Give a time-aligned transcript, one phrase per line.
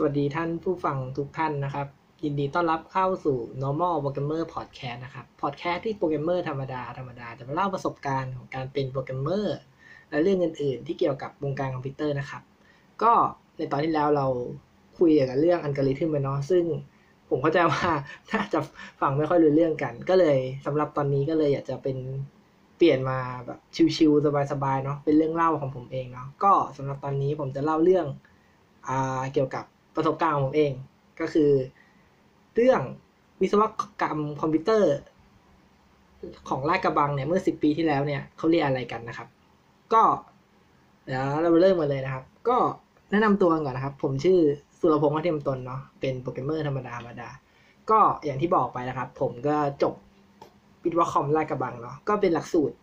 [0.00, 1.86] สวัสดีท่านผู้ฟังทุกท่านนะครับ
[2.24, 9.58] ยินดีต้อนรับเข้าสู่ normal programmer podcast นะครับ podcast ที่โปรแกรมเมอร์ธรรมดาธรรมดาจะมาเล่าประสบการณ์ของการเป็นโปรแกรมเมอร์
[10.10, 12.42] และเรื่องอื่น ๆ ที่เกี่ยวกับวงการคอมพิวเตอร์นะครับ
[13.02, 13.12] ก็
[13.58, 14.26] ในตอนที่แล้วเรา
[14.98, 16.64] คุยกับเรื่องอัลกอริทึมไปเนาะซึ่ง
[17.28, 17.84] ผมเข้าใจว่า
[18.32, 18.60] น่าจะ
[19.00, 21.96] ฟังไม่ค่อยรู้เรื่องกัน ก็เลยสำหรับตอนนี้ก็เลยอยากจะเป็น
[22.76, 23.58] เปลี่ยนมาแบบ
[23.96, 28.06] ชิวๆสบายๆเนาะเป็นเรื่องเล่าของผมเองเนาะก็สำหรับตอนนี้ผมจะเล่าเรื่อง
[28.88, 28.90] อ
[29.34, 29.64] เกี่ยวกับ
[29.96, 30.72] ประสบการณ์ของผมเอง
[31.20, 31.50] ก็คือ
[32.54, 32.80] เรื่อง
[33.40, 33.62] วิศว
[34.00, 34.94] กรรมคอมพิวเตอร์
[36.48, 39.28] ของลาดกระบังเนี่ยเมื่อสิบปีที่แล้วเนี่ยเขาเรียกอะไรกันนะครับ
[39.92, 40.02] ก็
[41.04, 42.56] เดี๋ยวเราเริ่มกันเลยนะครับ ก็
[43.10, 44.38] แนะนำตัวก่อนนะครับ ผมชื่อ
[44.78, 47.28] สุรพงษ์วัฒน์ตนเนาะเป็นโปรแกรมเมอร์ธรรมดาธรรมดา
[47.90, 49.94] ก็อย่างที่บอกไปนะครับ ผมก็จบ
[50.82, 52.76] วิศวคอมลาดกระบังเนาะก็เป็นหลักสูตร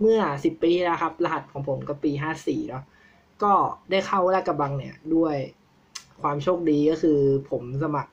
[0.00, 2.84] เมื่อสิบปีแล้วครับ รหัสของผมก็ปีห้าสี่เนาะ
[3.42, 3.52] ก็
[3.90, 5.36] ได้เข้าลาดกระบังเนี่ยด้วย
[6.22, 7.18] ความโชคดีก็คือ
[7.50, 8.12] ผมสมัคร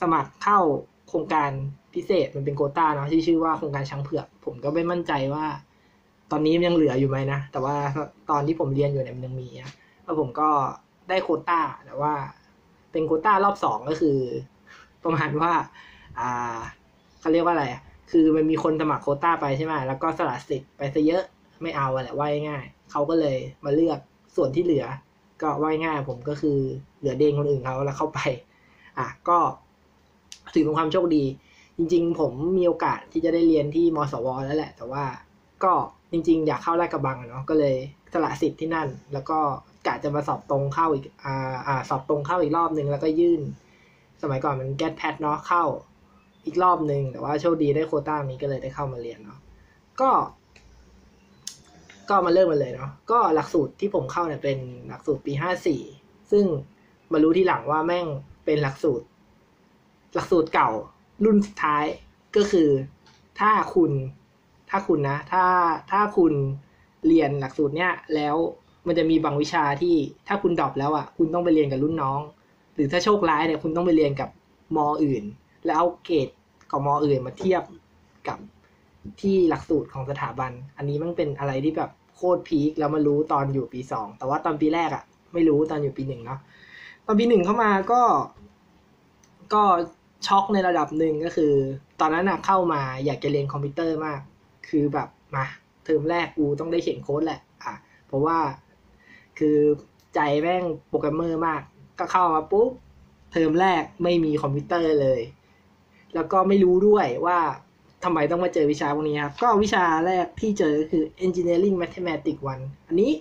[0.00, 0.58] สมัครเข้า
[1.08, 1.50] โครงการ
[1.94, 5.46] พิเศษมันเป็นโกต้าเนาะที่ชื่อว่าโครงการช้างเผือก ผมก็ไม่มั่นใจว่า
[6.30, 7.76] ตอนนี้มันยังเหลืออยู่ไหมนะแต่ว่า
[8.30, 9.72] ตอนที่ผมเรียนอยู่เนี่ยมันยังมีนะ
[10.04, 10.48] แล้วผมก็
[11.08, 12.12] ได้โคต้าแต่ว่า
[12.92, 14.18] เป็นโคต้ารอบสองก็คือ
[15.04, 15.52] ประมาณว่า
[16.18, 16.58] อ่า
[17.20, 17.66] เขาเรียกว่าอะไร
[18.10, 21.22] คือมันมีคนสมัครโคต้าไปใช่ไหมแล้วก็สละสิทธิ์ไปซะเยอะ
[21.62, 23.98] ไม่เอาอะแหละว่าง่ายเขาก็เลยมาเลือก
[24.36, 24.84] ส่วนที่เหลือ
[25.42, 26.58] ก็ว่าง่ายผมก็คือ
[26.98, 28.20] เหลือเด้งคนอื่นเขาแล้วเข้าไป
[28.98, 29.38] อะก็
[30.54, 31.24] ถือเป็นความโชคดี
[31.78, 35.04] จริง ๆ ผมมีโอกาสที่จะได้เรียนที่มสว แล้วแหละ แต่ว่า
[35.64, 35.72] ก็
[36.12, 37.76] จริง ๆ อยากเข้าลาดกระบังเนาะก็เลย
[38.12, 39.38] สละสิทธิ์ที่นั่น แล้วก็
[39.86, 43.40] กะจะมาสอบตรงเข้าอีกอ่าอ่าสอบตรงเข้าอีกรอบนึงแล้วก็ยื่น
[44.22, 45.64] สมัยก่อนมันแกดแพทเนาะเข้า
[46.46, 49.38] อีกรอบนึง แต่ว่าโชคดีได้โคต้านี้ก็เลยได้เข้ามาเรียนเนาะ
[50.00, 50.10] ก็
[52.08, 55.80] ก็มาเริ่มกันเลยเนาะก็หลักสูตรที่ผมเข้าเนี่ยเป็นหลักสูตรปีห้าสี่
[56.30, 56.44] ซึ่ง
[57.12, 58.06] มารู้ที่หลังว่าแม่ง
[58.44, 59.06] เป็นหลักสูตร
[60.14, 60.70] หลักสูตรเก่า
[61.24, 61.84] รุ่นสุดท้าย
[62.36, 62.68] ก็คือ
[63.40, 63.92] ถ้าคุณ
[64.70, 65.44] ถ้าคุณนะ ถ้า
[65.90, 66.32] ถ้าคุณ
[67.06, 68.36] เรียนหลักสูตรเนี้ยแล้ว
[68.86, 69.94] มันจะมีบางวิชาที่
[70.28, 72.20] ถ้าคุณดรอปแล้วอะ คุณต้องไปเรียนกับรุ่นน้อง
[72.74, 74.30] หรือถ้าโชคร้ายเนี่ยคุณต้องไปเรียนกับ
[74.76, 75.24] มออื่น
[75.66, 76.28] แล้วเอาเกรด
[76.70, 77.62] ของมออื่นมาเทียบ
[78.28, 78.38] กับ
[79.20, 86.40] ที่หลักสูตรของสถาบัน อันนี้มันเป็นอะไรที่แบบ โคตรพีคแล้วมารู้ตอนอยู่ปีสองแต่ว่าตอนปีแรกอะไม่รู้ตอนอยู่ปีหนึ่งเนาะ
[87.06, 88.02] ตอนปีหนึ่งเข้ามาก็
[89.54, 89.62] ก็
[90.26, 91.52] ช็อกในระดับหนึ่งก็คือ
[92.00, 94.20] ตอนนั้นนะเข้ามาอยากจะเรียนคอมพิวเตอร์มาก
[94.68, 95.44] คือแบบมา
[95.84, 97.74] เทอมแรกกูต้องได้เขียนโค้ดแหละ อะ
[98.06, 98.38] เพราะว่า
[99.38, 99.58] คือ
[100.14, 101.62] ใจแม่งโปรแกรมเมอร์มาก
[101.98, 102.70] ก็เข้ามาปุ๊บ
[103.32, 105.20] เทอมแรกไม่มีคอมพิวเตอร์เลย
[106.14, 107.38] แล้วก็ไม่รู้ด้วยว่า
[108.04, 113.12] ทำไมต้องมาเจอวิชาพวกนี้ครับ ก็วิชาแรกที่เจอคือ engineering mathematics 1 อันนี้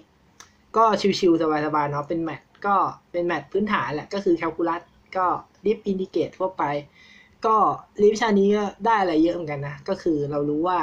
[0.77, 0.83] ก็
[1.19, 1.43] ชิวๆส
[1.75, 2.75] บายๆเนาะเป็น math ก็
[3.11, 4.81] เป็น math พื้นฐานแหละ ก็คือแคลคูลัส
[5.17, 5.25] ก็
[5.65, 6.63] diff integrate ทั่วไป
[7.45, 7.55] ก็
[7.99, 10.79] เรียนวิชานี้ก็ได้อะไรเยอะเหมือนกันนะ ก็คือเรารู้ว่า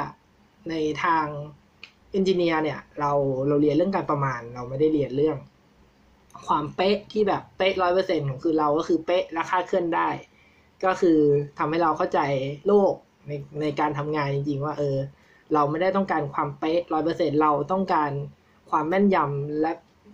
[0.69, 0.73] ใน
[1.03, 1.25] ทาง
[2.11, 3.11] engineer เนี่ยเรา
[3.47, 5.37] เราเรียนเรื่องการประมาณ เราไม่ได้เรียนเรื่อง
[6.47, 10.09] ความเป๊ะที่แบบเป๊ะร้อยเปอร์เซ็นต์ของคือเราก็คือเป๊ะและค่าเคลื่อนได้
[10.85, 11.19] ก็คือ
[11.57, 12.19] ทำให้เราเข้าใจ
[12.67, 12.93] โลก
[13.27, 13.31] ใน
[13.61, 14.97] ในการทำงานจริงๆ ว่าเออ
[15.53, 18.11] เราไม่ได้ต้องการความเป๊ะร้อยเปอร์เซ็นเราต้องการ
[18.69, 19.71] ความแม่นยำและ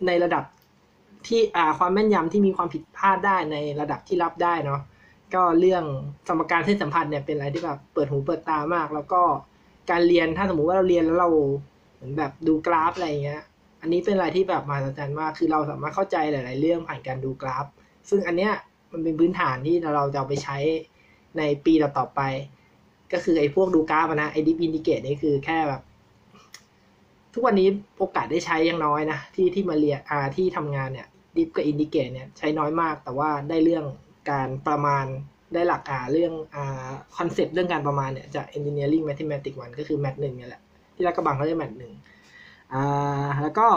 [0.07, 0.44] ในระดับ
[1.27, 4.81] ที่อ่าความแม่นยำที่มีความผิดพลาดได้ในระดับที่รับได้เนาะ
[5.33, 5.83] ก็เรื่อง
[6.27, 9.21] สมการเส้นสัมพันธ์เนี่ยเป็นอะไรที่แบบเปิดหูเปิดตามาก แล้วก็
[9.89, 11.29] การเรียนถ้าสมมุติว่าเราเรียนแล้วเรา
[11.95, 13.41] เหมือนแบบดูกราฟอะไรเงี้ย
[13.81, 17.66] อันนี้เป็นอะไรที่แบบมหัศจรรย์มากคือเราสามารถเข้าใจหลาย ๆ เรื่องผ่านการดูกราฟ
[18.09, 18.53] ซึ่งอันเนี้ย
[18.91, 20.57] มันเป็นพื้นฐานที่เราจะเอาไปใช้
[21.38, 22.21] ในปีต่อๆไป
[23.13, 25.81] ก็คือไอ้พวกดูกราฟนะไอ้ diff integrate นี่คือแค่แบบ
[27.33, 27.67] ทุกวันนี้
[27.99, 31.07] โอกาสได้ใช้ยังน้อยนะ ที่ที่มาเรียนอาที่ทำงานเนี่ย
[31.38, 33.85] diff กับ integrate เนี่ยใช้น้อยมาก แต่ว่าได้เรื่อง
[34.31, 35.05] การประมาณ
[35.53, 40.61] ได้หลักอ่าเรื่องอ่า concept เรื่องการประมาณเนี่ยจาก engineering mathematics 1ก็คือ math หนึ่งนี่แหละ
[40.95, 41.94] ที่ลาดกระบังเขาเรียก math หนึ่ง
[42.74, 43.68] อ่าแล้วก็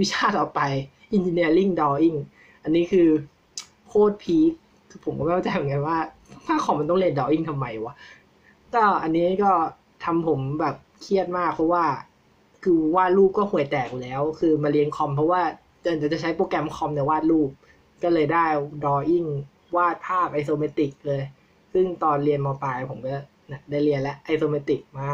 [0.00, 0.60] วิชาต่อไป
[1.16, 2.18] engineering drawing
[2.62, 3.08] อันนี้คือ
[3.88, 4.52] โคตรพีค
[4.90, 5.98] คือผมก็ไม่เข้าใจเหมือนกันว่า
[6.46, 7.94] ถ้าคอมมันต้องเรียน drawing ทำไมวะ
[8.74, 9.52] ก็อันนี้ก็
[10.04, 11.84] ทำผมแบบเครียดมากเพราะว่า
[12.64, 15.42] คือวาดรูปก็ห่วยแตกอยู่แล้ว คือมาเรียนคอมเพราะว่า
[15.84, 17.50] จะจะใช้โปรแกรมคอมในวาดรูป
[18.02, 18.44] ก็เลยได้
[18.82, 19.28] drawing
[19.76, 21.22] วาดภาพ isometric เลย
[21.72, 23.14] ซึ่งตอนเรียนมปลายผมก็
[23.70, 25.12] ได้เรียนแล้ว isometric มา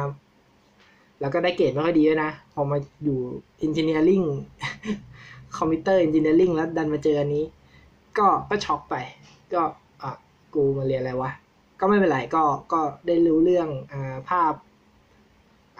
[1.20, 3.18] แล้วก็ได้เกรดไม่ค่อยดีด้วยนะ พอมาอยู่
[3.66, 4.26] engineering
[5.56, 7.44] computer engineering แล้วดันมาเจออันนี้
[8.18, 8.94] ก็ก็ช็อกไป
[9.52, 9.62] ก็
[10.02, 10.10] อะ
[10.54, 11.30] กูมาเรียนอะไรวะ
[11.80, 14.52] ก็ไม่เป็นไรก็ก็ได้รู้เรื่องอ่าภาพ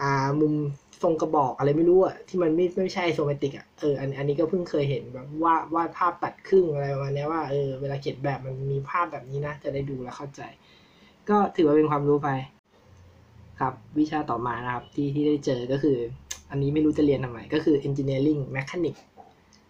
[0.01, 0.53] อ่ามุม
[1.01, 10.41] ทรงกระบอกอะไรไม่รู้อะที่มันไม่ไม่ใช่ isometric อะเอออันอันนี้ก็เพิ่งเคยเห็นแบบว่าวาดภาพตัดครึ่งอะไรประมาณนี้ว่าเออเวลาเขียนแบบมันมีภาพแบบนี้นะ จะได้ดูแล้วเข้าใจ
[11.29, 12.29] ก็ถือว่าเป็นความรู้ไป
[13.59, 15.97] ครับวิชาต่อมานะครับ ที่ที่ได้เจอก็คือ
[16.49, 19.01] อันนี้ไม่รู้จะเรียนทำไมก็คือ engineering mechanics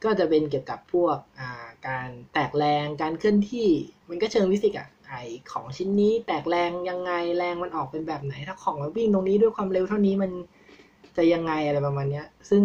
[0.03, 3.69] ก็จะเป็นเกี่ยวกับพวกอ่าการแตกแรงการเคลื่อนที่
[4.09, 5.17] มันก็เชิงฟิสิกส์อะ ไอ
[5.51, 10.31] ของชิ้นนี้แตกแรงยังไงแรงมันออกเป็นแบบไหน ถ้าของมันวิ่งตรงนี้ด้วยความเร็วเท่านี้มัน
[11.17, 12.63] จะยังไงอะไรประมาณเนี้ย ซึ่ง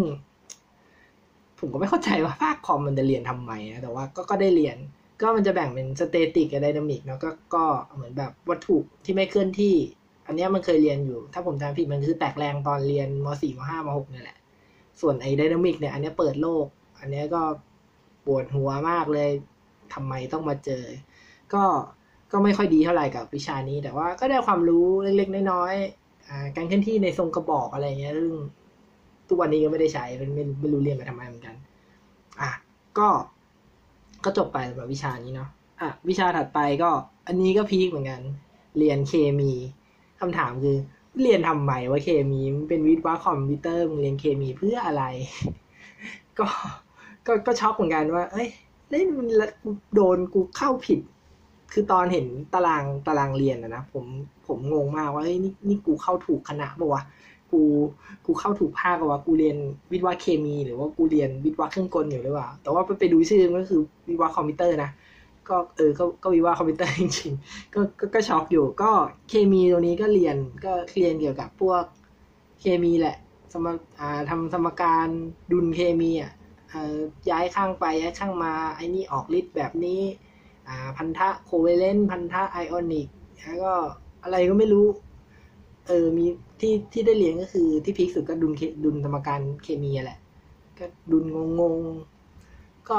[1.58, 4.76] ผมก็ไม่เข้าใจว่าภาคคอมมันจะเรียนทำไมนะแต่ว่าก็ก็ได้เรียน
[5.20, 7.64] ก็มันจะแบ่งเป็น static กับ dynamic เนาะก็ก็
[7.94, 9.75] เหมือนแบบวัตถุที่ไม่เคลื่อนที่
[10.26, 14.38] อันนี้มันเคยเรียนอยู่ ถ้าผมจำผิดมันคือแตกแรงตอนเรียนม .4 ม .5 ม .6 นี่แหละ
[15.00, 16.66] ส่วนไอ้ dynamic เนี่ยอันนี้เปิดโลก
[17.00, 17.43] อันนี้ก็
[18.26, 19.31] ปวดหัวมากเลย
[19.94, 20.84] ทำไมต้องมาเจอ
[21.54, 21.64] ก็
[22.32, 28.31] ก็ไม่ค่อยดีเท่าไหร่กับวิชานี้ แต่ว่าก็ได้ความรู้เล็กๆน้อยๆการเคลื่อนที่ในทรงกระบอกอะไรเงี้ยซึ่ง
[29.28, 31.56] ทุกวันนี้ก็ไม่ได้ใช้ไม่ไม่ไม่รู้เรียนมาทำไมเหมือนกัน
[32.40, 32.50] อะ
[32.99, 33.08] ก็
[34.25, 35.49] ก็จบไปสำหรับวิชานี้เนาะ
[35.81, 36.90] อะวิชาถัดไปก็
[37.26, 38.20] อันนี้ก็พีคเหมือนกัน
[38.79, 39.52] เรียนเคมี
[40.20, 40.76] คำถามคือ
[41.22, 45.05] เรียนทำไมว่าเคมีมันเป็นวิทย์ว่าคอมพิวเตอร์มึงเรียนเคมีเพื่ออะไร
[46.38, 46.46] ก็
[47.26, 48.49] ก็ก็ช็อกเหมือนกันว่า เอ้ย
[48.90, 49.26] เล่นมัน
[49.94, 51.00] โดนกูเข้าผิด
[51.72, 54.04] คือตอนเห็นตารางตารางเรียนอะนะผม
[54.46, 57.02] ผมงงมากว่าเฮ้ยนี่นี่กูเข้าถูกคณะปะวะ
[57.52, 57.62] กู
[58.26, 59.56] กูเข้าถูกภาคปะวะกูเรียน
[59.92, 64.90] วิทย์ว่าเคมี หรือว่ากูเรียนวิทย์ว่าเครื่องกลอยู่หรือเปล่า แต่ว่าไปไปดูชื่อมันก็คือวิทย์ว่าคอมพิวเตอร์นะ
[65.48, 68.90] ก็เออก็ก็วิทย์ว่าคอมพิวเตอร์จริงๆก็ก็ก็ช็อกอยู่ ก็
[69.28, 71.82] เคมีตรงนี้ก็เรียนก็เรียนเกี่ยวกับพวก
[72.60, 73.16] เคมีแหละ
[73.52, 73.66] สม
[74.00, 75.08] อ่าทำสมการ
[75.52, 76.32] ดุลเคมีอะ
[77.30, 80.00] ย้ายข้างไปย้ายข้างมาไอ้นี่ออกฤทธิ์แบบนี้
[80.96, 83.08] พันธะโคเวเลนต์พันธะไอออนิก
[83.42, 83.72] แล้วก็
[84.22, 84.86] อะไรก็ไม่รู้
[85.86, 86.26] เออมี
[86.60, 90.18] ที่ที่ได้เรียนก็คือที่พีคสุดก็ดุลเคดุลสมการเคมีแหละ
[90.78, 92.98] ก็ดุลงงงๆก็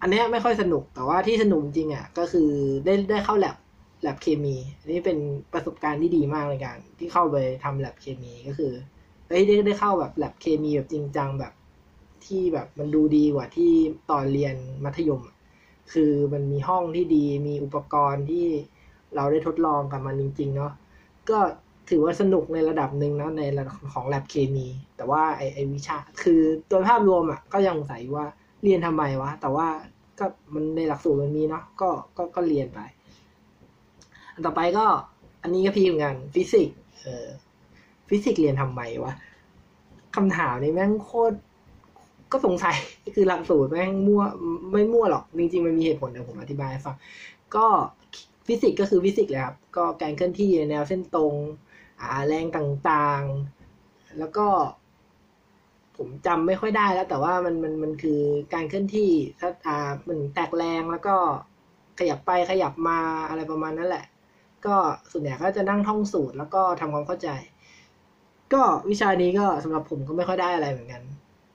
[0.00, 2.50] อันเนี้ยไม่ค่อยสนุกแต่ว่าที่สนุกจริงอะก็คือ
[2.84, 3.56] ได้ได้เข้าแลบ
[4.02, 5.18] แลบเคมีอันนี้เป็น
[5.52, 8.72] ประสบการณ์ที่ดีมากในการที่เข้าไปทำแลบเคมีก็คือ
[9.28, 11.52] ได้ได้ได้เข้าแบบแลบเคมีแบบจริงจังแบบ
[12.24, 13.70] ที่แบบมันดูดีกว่าที่
[14.10, 15.36] ตอนเรียนมัธยมอะ
[15.92, 18.46] คือมันมีห้องที่ดีมีอุปกรณ์ที่
[19.14, 20.72] เราได้ทดลองกับมันจริง ๆ เนาะ
[21.30, 21.38] ก็
[21.90, 28.26] ถือว่าสนุกในระดับหนึ่งนะในระดับของแลบเคมี แต่ว่าไอ้ไอ้วิชา คือโดยภาพรวมอะก็ยังสงสัยว่า
[28.62, 29.68] เรียนทำไมวะ แต่ว่า
[30.18, 32.80] ก็มันในหลักสูตรมันมีเนาะก็ก็ก็เรียนไป
[34.34, 34.86] อันต่อไปก็
[35.42, 37.26] อันนี้ก็พีคเหมือนกันฟิสิกส์เออ
[38.08, 39.12] ฟิสิกส์เรียนทำไมวะ
[40.16, 41.36] คำถามนี้แม่งโคตร
[42.32, 42.76] ก็สงสัย
[43.14, 44.22] คือหลักสูตรแม่งมั่ว
[44.72, 46.96] ไม่มั่วหรอก จริงๆมันมีเหตุผลเดี๋ยวผมอธิบายให้ฟัง
[47.54, 47.66] ก็
[48.46, 51.34] ฟิสิกส์ก็คือฟิสิกส์เลยครับ ก็การเคลื่อนที่ในแนวเส้นตรง
[52.00, 54.46] อ่าแรงต่างๆ แล้วก็
[55.96, 58.20] ผมจำไม่ค่อยได้แล้ว แต่ว่ามันมันมันคือ
[58.54, 61.16] การเคลื่อนที่ถ้าอ่ามันแตกแรงแล้วก็
[61.98, 62.98] ขยับไปขยับมา
[63.28, 64.04] อะไรประมาณนั้นแหละ
[64.66, 64.76] ก็
[65.10, 67.28] ส่วนใหญ่ก็จะนั่งท่องสูตรแล้วก็ทำความเข้าใจ
[68.52, 71.02] ก็วิชานี้ก็สำหรับผมก็ไม่ค่อยได้อะไรเหมือนกัน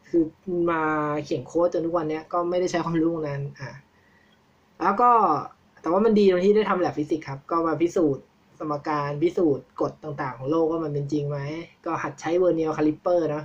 [0.10, 0.24] คือ
[0.72, 0.82] มา
[1.24, 3.72] เขียนโค้ดจนทุกวันเนี้ยก็ไม่ได้ใช้ความรู้ตรงนั้นอะ
[4.82, 5.12] แล้วก็
[5.82, 8.24] แต่ว่ามันดีตรงที่ได้ทำแลบฟิสิกส์ครับ ก็มาพิสูจน์
[8.60, 11.40] สมการพิสูจน์กฎต่างๆ ของโลกว่ามันเป็นจริงไหม
[11.86, 13.44] ก็หัดใช้ vernier caliper นะ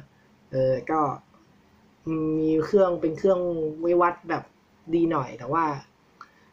[0.51, 1.01] เออก็
[2.41, 3.41] มีเครื่องเป็นเครื่อง
[3.85, 4.43] ว้วัดแบบ
[4.95, 5.65] ดีหน่อย แต่ว่า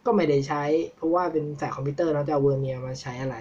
[0.06, 0.64] ก็ไม่ได้ใช้
[0.96, 3.36] เพราะว่าเป็นสายคอมพิวเตอร์เราจะเอาเวอร์เนียมาใช้อะไร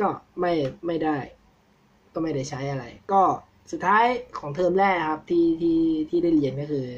[0.00, 0.08] ก็
[0.40, 0.52] ไม่
[0.86, 1.16] ไม่ได้
[2.14, 3.22] ก็ไม่ได้ใช้อะไร ก็
[3.72, 4.04] สุดท้าย
[4.38, 5.80] ของเทอมแรกครับที่ที่
[6.10, 6.88] ที่ได้เรียนก็คือ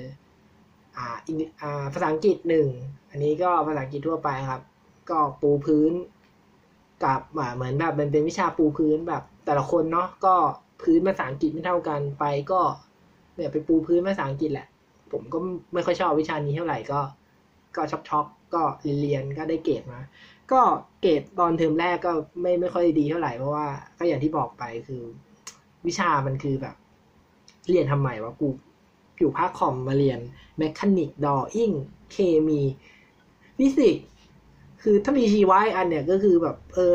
[0.96, 2.68] อ่าอินอ่าภาษาอังกฤษหนึ่ง
[3.10, 4.62] อันนี้ก็ภาษาอังกฤษทั่วไปครับ
[5.10, 5.92] ก็ปูพื้น
[7.04, 7.20] กับ
[7.54, 10.34] เหมือนแบบมันเป็นวิชาปูพื้นแบบแต่ละคนเนาะก็
[10.82, 12.60] พื้นภาษาอังกฤษไม่เท่ากันไปก็
[13.34, 14.66] เนี่ยไปปูพื้นภาษาอังกฤษแหละ
[15.12, 15.38] ผมก็
[15.74, 17.00] ไม่ค่อยชอบวิชานี้เท่าไหร่ก็
[17.76, 18.62] ก็ช็อกช็อกก็
[19.00, 20.00] เรียนก็ได้เกรดมา
[20.52, 20.60] ก็
[21.00, 23.66] เกรดตอนเทอมแรกก็ไม่ไม่ค่อยดีเท่าไหร่เพราะว่า
[23.98, 25.02] ก็อย่างที่บอกไปคือ
[25.86, 26.74] วิชามันคือแบบ
[27.70, 28.48] เรียนทำไมวะกู
[29.18, 30.20] อยู่ภาคคอมมาเรียน
[30.58, 31.70] mechanic drawing
[32.12, 32.16] เค
[32.48, 32.60] มี
[33.58, 34.06] ฟิสิกส์
[34.82, 36.94] คือถ้ามีชีวะอันเนี่ยก็คือแบบ เออ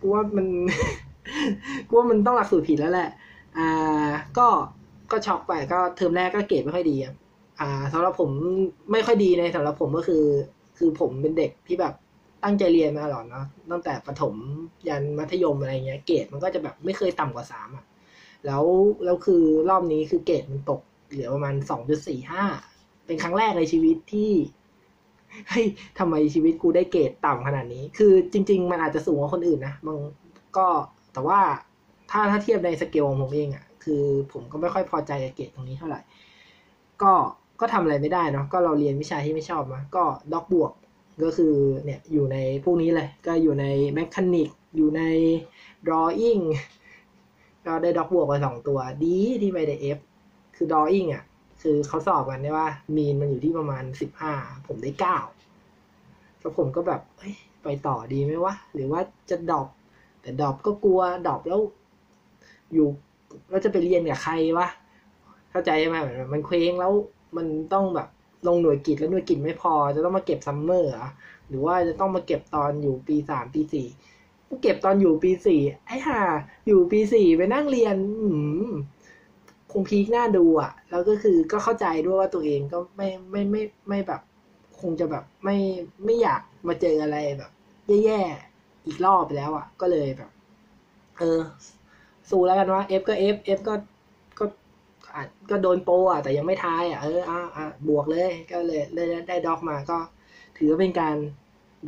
[0.00, 0.46] กูว่ามัน
[1.88, 3.10] กูว่ามันต้องหลักสูตรผิดแล้วแหละ
[3.58, 4.46] อ่า ก็
[5.10, 6.96] ก็ช็อกไปก็เทอมแรกก็เกรดไม่ค่อยดี
[7.60, 8.30] อ่าสำหรับผม
[8.92, 10.24] ไม่ค่อยดีในสำหรับผมก็คือ
[10.78, 11.94] คือผมเป็นเด็กที่แบบ
[12.44, 14.34] ตั้งใจเรียนมาตลอดเนาะตั้งแต่ประถม
[14.88, 17.84] ยันมัธยมอะไรเงี้ย เกรดมันก็จะแบบไม่เคยต่ำกว่าสามอะ
[18.48, 18.64] แล้ว
[19.04, 22.44] แล้วคือรอบนี้คือเกรดมันตกเหลือประมาณสองจุดสี่ห้า
[23.06, 24.32] เป็นครั้งแรกในชีวิตที่
[25.48, 25.66] เฮ้ย
[25.98, 29.96] ทำไมชีวิตกูได้เกรดต่ำขนาดนี้ คือจริง ๆ มันอาจจะสูงกว่าคนอื่นนะมัน
[30.56, 30.66] ก็
[31.12, 31.40] แต่ว่า
[32.10, 34.02] ถ้าถ้าเทียบในสเกลของผมเองอะ่ะ คือ
[34.32, 36.00] ผมก็ไม่ค่อยพอใจกับเกรดตรงนี้เท่าไหร่
[37.02, 37.12] ก็
[37.60, 40.72] ก็ทำอะไรไม่ได้เนาะก็เราเรียนวิชาที่ไม่ชอบมา ก็ dog บวก
[41.24, 45.02] ก็คือเนี่ยอยู่ในพวกนี้เลย ก็อยู่ใน mechanic อยู่ใน
[45.86, 46.42] drawing
[47.68, 49.98] ก็ได้ dog บวกมาสองตัว ดีที่ไม่ได้ F
[50.56, 51.24] คือ drawing อะ
[51.62, 54.32] คือเขาสอบกันได้ว่า mean มันอยู่ที่ประมาณสิบห้า
[54.66, 55.18] ผมได้เก้า
[56.40, 57.00] แล้วผมก็แบบ
[57.62, 59.68] ไปต่อดีไหมวะ หรือว่าจะ drop
[60.20, 61.60] แต่ drop ก็กลัว drop แล้ว
[62.74, 62.88] อยู่
[63.50, 64.68] แล้วจะไปเรียนกับใครวะ
[65.50, 66.92] เข้าใจไหมเหมือนมันเคว้งแล้ว
[67.36, 68.08] มันต้องแบบ
[68.46, 70.92] ลงหน่วยกิตแล้วหน่วยกิตไม่พอ จะต้องมาเก็บ summer
[71.48, 73.86] หรือว่าจะต้องมาเก็บตอนอยู่ปีสามปีสี่
[74.62, 76.20] เก็บตอนอยู่ปีสี่ไอ้ห่า
[76.66, 78.28] อยู่ปีสี่ไปนั่งเรียนอื
[79.72, 84.20] คง peak น่าดูอะ แล้วก็คือก็เข้าใจด้วยว่าตัวเองก็ไม่ไม่ไม่ไม่แบบ
[84.80, 85.56] คงจะแบบไม่
[86.04, 87.50] ไม่อยากมาเจออะไรแบบ
[88.04, 90.30] แย่ๆอีกรอบไปแล้วอะ ก็เลยแบบ
[91.18, 91.40] เออ
[92.30, 93.74] สู้แล้วกันว่า F ก็ F F ก็
[94.38, 94.44] ก็
[95.14, 99.98] อาจก็โดน pro อะ แต่ยังไม่ทายอะเอออะอะบวกเลยก็เลยได้ได้ dog มาก็
[100.56, 101.16] ถือว่าเป็นการ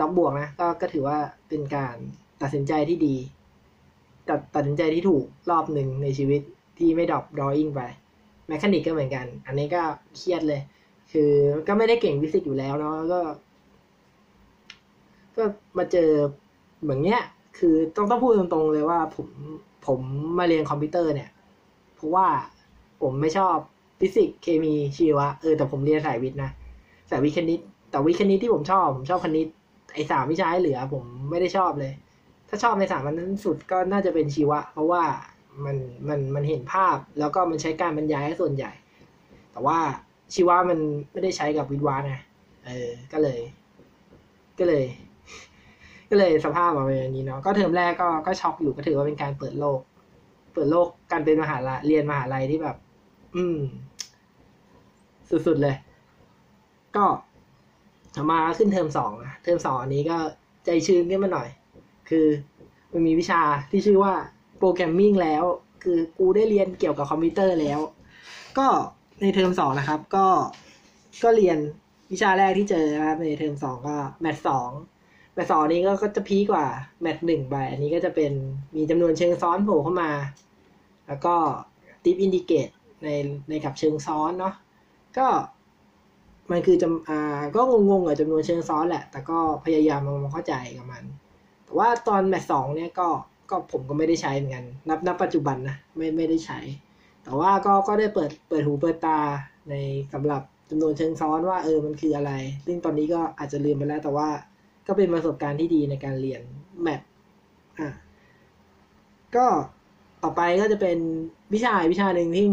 [0.00, 1.96] dog บวกนะก็ก็ถือว่าเป็นการ
[2.42, 3.16] ตัดสินใจที่ดี
[4.28, 6.40] ตัดตัดสินใจที่ถูกรอบหนึ่งในชีวิต
[6.78, 7.80] ที่ไม่ drop drawing ไป
[8.48, 9.82] mechanic ก็เหมือนกัน อันนี้ก็
[10.16, 10.60] เครียดเลย
[11.12, 11.30] คือ
[11.68, 13.20] ก็ไม่ได้เก่งฟิสิกส์อยู่แล้วเนาะก็
[15.36, 15.44] ก็
[15.78, 16.10] มาเจอ
[16.82, 17.22] เหมือนเนี้ย
[17.58, 19.28] คือต้องต้องพูดตรงๆเลยว่าผม
[19.86, 20.00] ผม
[20.38, 21.30] มาเรียนคอมพิวเตอร์เนี่ย
[21.96, 22.26] เพราะว่า
[23.02, 23.56] ผมไม่ชอบ
[24.00, 26.50] ฟิสิกส์เคมีชีวะเออแต่ผมเรียนสายวิทย์นะ
[27.10, 29.46] สายวิทย์คณิต แต่วิทย์คณิตที่ผมชอบ ผมชอบคณิต
[29.94, 31.92] ไอสามวิชาให้เหลือ ผมไม่ได้ชอบเลย
[32.52, 35.02] ถ้าชอบในสามวันนั้นสุดก็น่าจะเป็นชีวะ เพราะว่า
[35.64, 35.76] มัน
[36.08, 38.72] มันมันเห็นภาพแล้วก็มันใช้การบรรยายส่วนใหญ่
[39.52, 39.78] แต่ว่า
[40.34, 40.78] ชีวะมัน
[41.12, 42.14] ไม่ได้ใช้กับวิทย์วาไง
[42.66, 43.40] เออก็เลย
[44.58, 44.84] ก็เลย
[46.10, 49.80] ก็เลยสภาพมาเป็นอย่างนี้เนาะก็เทอมแรกก็ก็ช็อกอยู่ก็ถือว่าเป็นการเปิดโลก
[50.52, 52.76] เปิดโลกการเป็นมหาลัยเรียนมหาลัยที่แบบ
[53.36, 53.58] อืม
[55.46, 55.76] สุดๆเลย
[56.96, 57.04] ก็
[58.30, 60.16] มาขึ้นเทอมสองนะเทอมสองอันนี้ก็
[60.64, 61.48] ใจชื้นขึ้นมาหน่อย
[62.10, 62.26] คือ
[62.92, 64.14] มันมีวิชาที่ชื่อว่า
[64.58, 65.44] programming แล้ว
[65.82, 67.80] คือกูได้เรียนเกี่ยวกับคอมพิวเตอร์แล้ว
[68.58, 68.66] ก็
[69.20, 70.26] ในเทอมสองนะครับ ก็
[71.22, 71.58] ก็เรียน
[72.12, 74.70] วิชาแรกที่เจอนะครับในเทอมสองก็ math สอง
[75.34, 76.66] math สองนี้ก็ก็จะ peak กว่า
[77.02, 78.32] math หนึ่งไปอันนี้ก็จะเป็น
[78.76, 80.10] มีจำนวนเชิงซ้อนโผล่เข้ามา
[81.08, 81.34] แล้วก็
[82.04, 82.68] diff integrate
[83.04, 83.08] ใน
[83.48, 84.54] ในกับเชิงซ้อนเนาะ
[85.18, 85.26] ก็
[86.50, 91.04] มันคือจำอ่าก็งงๆกับจำนวนเชิงซ้อนแหละ แต่ก็พยายามมาเข้าใจกับมัน
[91.70, 93.08] แต่ว่าตอนแมทสองเนี่ยก็
[93.50, 96.58] ก็ผมก็ไม่ได้ใช้เหมือนกัน นับนับปัจจุบันนะไม่ไม่ได้ใช้
[97.24, 99.18] แต่ว่าก็ก็ได้เปิดเปิดหูเปิดตา
[99.70, 99.74] ใน
[100.12, 102.32] สำหรับจำนวนเชิงซ้อนว่าเออมันคืออะไร
[102.66, 104.28] ซึ่งตอนนี้ก็อาจจะลืมไปแล้ว แต่ว่า
[104.86, 106.42] ก็เป็นประสบการณ์ที่ดีในการเรียน
[106.82, 107.00] แมท
[107.80, 107.90] อะ
[109.36, 109.46] ก็
[110.22, 110.98] ต่อไปก็จะเป็น
[111.54, 112.46] วิชาวิชาหนึ่งที่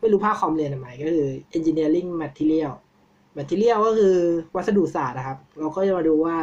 [0.00, 2.72] ไม่รู้ภาคคอมเรียนทำไมก็คือ engineering material
[3.38, 4.14] material ก็คือ
[4.56, 6.36] วัสดุศาสตร์นะครับ เราก็จะมาดูว่า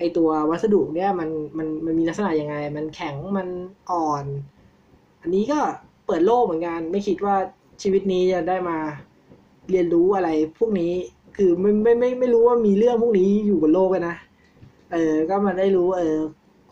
[0.00, 3.48] ไอตัววัสดุเนี่ยมันมันมันมีลักษณะยังไง มันแข็งมัน
[3.90, 4.24] อ่อน
[5.22, 5.60] อันนี้ก็
[6.06, 7.36] เปิดโลกเหมือนกัน ไม่คิดว่า
[7.82, 8.78] ชีวิตนี้จะได้มา
[9.70, 10.92] เรียนรู้อะไรพวกนี้
[11.36, 14.16] คือไม่ไม่ไม่ไม่รู้ว่ามีเรื่องพวกนี้อยู่บนโลกนะ
[14.92, 16.16] เออก็มาได้รู้เออ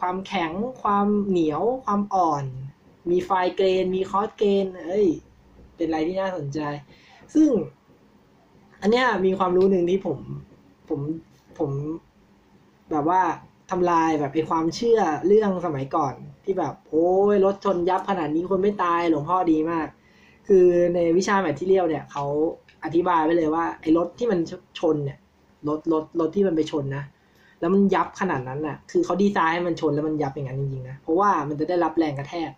[0.00, 2.44] ความแข็งความเหนียวความอ่อน
[3.10, 5.06] มีไฟเกรน มีคอสเกรนเอ้ย
[5.76, 6.60] เป็นอะไรที่น่าสนใจ
[7.34, 7.48] ซึ่ง
[8.80, 10.18] อันเนี้ยมีความรู้หนึ่งที่ผม
[10.88, 11.00] ผม
[11.58, 11.70] ผม
[12.90, 13.20] แบบว่า
[13.70, 16.14] ทำลายแบบเป็นความเชื่อเรื่องสมัยก่อน
[16.44, 19.86] ที่แบบ โอ้ยรถชนยับขนาดนี้คนไม่ตายหลวงพ่อดีมาก
[20.48, 22.24] คือในวิชาแมทที่เรียวเนี่ยเขา
[22.84, 24.40] อธิบายไว้เลยว่าไอ้รถที่มัน
[24.78, 25.18] ชนเนี่ย
[25.68, 27.04] รถรถรถที่มันไปชนนะ
[27.60, 32.50] แล้วมันยับขนาดนั้นน่ะ คือเขาดีไซน์ให้มันชนแล้วมันยับอย่างนั้นจริงๆนะ เพราะว่ามันจะได้รับแรงกระแทก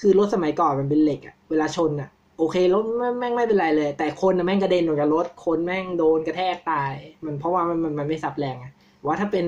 [0.00, 2.84] คือรถสมัยก่อนมันเป็นเหล็กอะเวลาชนอะโอเครถ
[3.18, 6.92] แม่งไม่เป็นไรเลย แต่คนแม่งกระเด็นออกจากรถ คนแม่งโดนกระแทกตาย
[7.24, 8.72] มันเพราะว่ามันมันไม่ซับแรงอะ
[9.06, 9.46] ว่าถ้าเป็น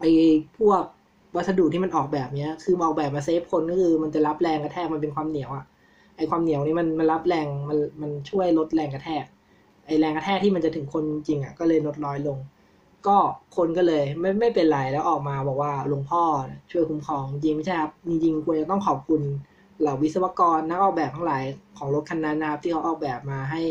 [0.00, 0.10] ไอ้
[0.58, 0.82] พวก
[1.36, 5.64] วัสดุที่มันออกแบบเนี้ย คือออกแบบมาเซฟคนก็คือมันจะรับแรงกระแทกมันเป็นความเหนียวอะ
[6.16, 9.24] ไอ้ความเหนียวนี่มันมันรับแรงมันมันช่วยลดแรงกระแทก
[9.86, 12.38] ไอ้แรงกระแทกที่มันจะถึงคนจริงอะก็เลยลดน้อยลง
[13.06, 13.16] ก็
[13.56, 16.22] คนก็เลยไม่ไม่เป็นไรแล้วออกมาบอกว่าหลวงพ่อ
[16.70, 19.22] ช่วยคุ้มครองจริงไม่ใช่ครับจริงๆควรจะต้องขอบคุณ
[19.80, 21.44] เหล่าวิศวกรนักออกแบบทั้งหลาย
[21.78, 23.62] ของรถคันนั้นนะครับที่เขาออกแบบมาให้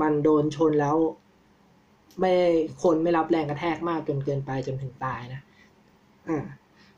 [0.00, 0.96] มันโดนชนแล้ว
[2.18, 2.32] ไม่
[2.82, 5.40] คนไม่รับแรงกระแทกมากจนเกินไปจนถึงตายนะ
[6.28, 6.44] อ่า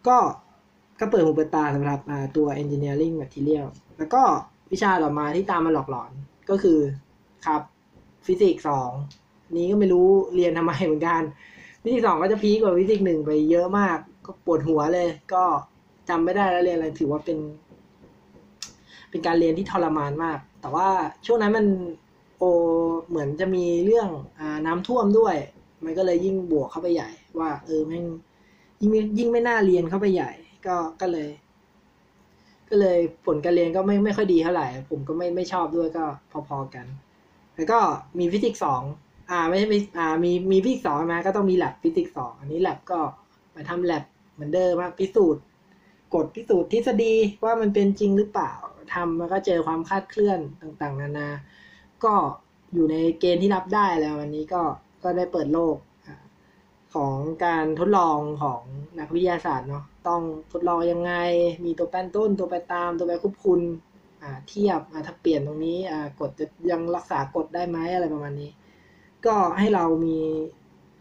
[0.06, 0.16] ก็
[1.00, 1.98] ก็เปิดหูเปิดตาสำหรับ
[2.36, 3.66] ตัว engineering material
[3.98, 4.22] แล้วก็
[4.72, 6.10] วิชาต่อมาที่ตามมาหลอกหลอน
[6.50, 6.78] ก็คือ
[7.46, 7.62] ครับ
[8.26, 8.90] ฟิสิกส์สอง
[9.56, 11.22] นี้ก็ไม่รู้เรียนทำไมเหมือนกัน
[11.82, 15.44] ฟิสิกส์สองก็จะ peak กว่าฟิสิกส์หนึ่งไปเยอะมาก ก็ปวดหัวเลย ก็
[16.08, 17.38] จำไม่ได้แล้วเรียนอะไรถือว่าเป็น
[19.10, 20.88] เป็นการเรียนที่ทรมานมาก แต่ว่า
[21.26, 21.66] ช่วงนั้นมัน
[22.40, 22.47] โอ
[23.09, 25.37] เหมือนจะมีเรื่องอน้ำท่วมด้วย
[25.85, 28.04] มันก็เลยยิ่งบวกเข้าไปใหญ่ ว่า เออแม่ง
[28.80, 30.30] ยิ่งยิ่งไม่น่าเรียนเข้าไปใหญ่
[30.66, 31.28] ก็ก็เลย
[32.70, 36.04] ก็เลยผลการเรียนก็ไม่ไม่ค่อยดีเท่าไหร่ ผมก็ไม่ไม่ชอบด้วยก็
[36.49, 36.87] พอๆกัน
[37.56, 37.78] แล้วก็
[38.18, 38.82] มีฟิสิกส์สอง
[39.30, 39.66] อ่าไม่ใช่
[39.99, 43.00] อ่ามีมีฟิสิกส์สองมาก็ต้องมีแลบฟิสิกส์สองอันนี้แลบก็
[43.54, 45.42] มาทำแลบเหมือนเดิมพิสูจน์
[46.14, 48.52] กฎพิสูจน์ทฤษฎีว่ามันเป็นจริงหรือเปล่า
[48.94, 51.28] ทำมันก็เจอความคาดเคลื่อนต่าง ๆ นานา
[52.04, 52.14] ก็
[52.75, 54.62] อยู่ในเกณฑ์ที่รับได้แล้ววันนี้ก็
[55.02, 55.76] ก็ได้เปิดโลก
[56.95, 58.61] ของการทดลองของ
[58.99, 61.12] นักวิทยาศาสตร์เนาะต้องทดลองยังไง
[61.64, 63.61] มีตัวแปรต้น ตัวแปรตาม ตัวแปรควบคุม
[64.23, 68.50] อ่าเทียบอ่าถ้าเปลี่ยนตรงนี้อ่ากฎจะยังรักษากฎได้ไหมอะไรประมาณนี้
[69.26, 70.19] ก็ให้เรามี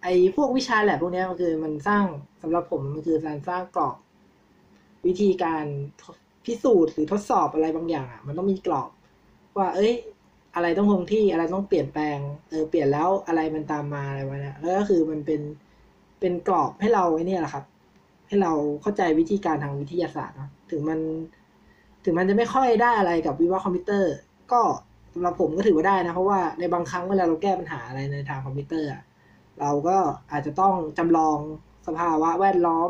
[0.03, 2.05] ไอ้พวกวิชาแหละพวกนี้มันคือมันสร้าง
[2.41, 3.95] สำหรับผมมันคือการสร้างกรอบ
[5.05, 5.65] วิธีการ
[6.45, 8.89] พิสูจน์หรือทดสอบอะไรบางอย่างอะมันต้องมีกรอบ
[9.57, 9.93] ว่า เอ้ย
[10.55, 12.17] อะไรต้องคงที่อะไรต้องเปลี่ยนแปลง
[12.49, 15.41] เออเปลี่ยนแล้วอะไรมันตามมาอะไรวะเนี่ยแล้วก็คือมันเป็น
[16.19, 17.65] เป็นกรอบให้เราไอ้นี่แหละครับ
[18.27, 18.51] ให้เรา
[18.81, 20.99] เข้าใจวิธีการทางวิทยาศาสตร์เนาะถึงมัน
[22.03, 24.13] ถึงมันจะไม่ค่อยได้อะไรกับวิวาคอมพิวเตอร์
[24.51, 24.61] ก็
[25.13, 28.89] สำหรับผมก็ถือว่าได้นะ เพราะว่าในบางครั้งเวลาเราแก้ปัญหาอะไรในทางคอมพิวเตอร์
[29.59, 29.97] เราก็
[30.31, 31.39] อาจจะต้องจำลอง
[31.87, 32.89] สภาวะแวดล้อม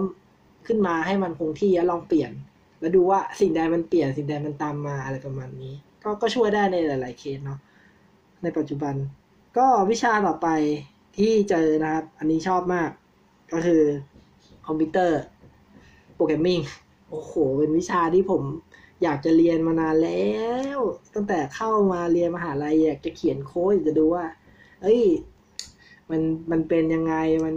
[0.67, 2.31] ขึ้นมาให้มันคงที่แล้วลองเปลี่ยน
[2.79, 7.59] แล้วดูว่าสิ่งใดมันเปลี่ยนสิ่งใดมันตามมาอะไรประมาณนี้ ก็ก็ช่วยได้ในหลาย ๆ เคสเนาะ
[8.43, 8.95] ในปัจจุบัน
[9.57, 10.47] ก็วิชาต่อไป
[11.17, 12.89] ที่เจอนะครับ อันนี้ชอบมาก
[13.53, 13.83] ก็คือ
[14.67, 16.59] computer programming
[17.09, 18.41] โอ้โห เป็นวิชาที่ผม
[19.03, 20.27] อยากจะเรียนมานานแล้
[20.77, 20.79] ว
[21.13, 24.25] ตั้งแต่เข้ามาเรียนมหาลัยอยากจะเขียนโค้ดจะดูว่า
[24.81, 25.01] เอ้ย
[26.09, 27.15] มันมันเป็นยังไง
[27.45, 27.55] มัน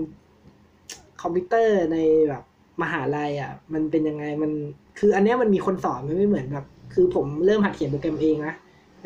[1.23, 2.43] คอมพิวเตอร์ในแบบ
[2.83, 4.53] มหาลัยอะ มันเป็นยังไงมัน
[4.99, 8.55] คืออันนี้มันมีคนสอนมันไม่เหมือนแบบ คือผมเริ่มหัดเขียนโปรแกรมเองนะ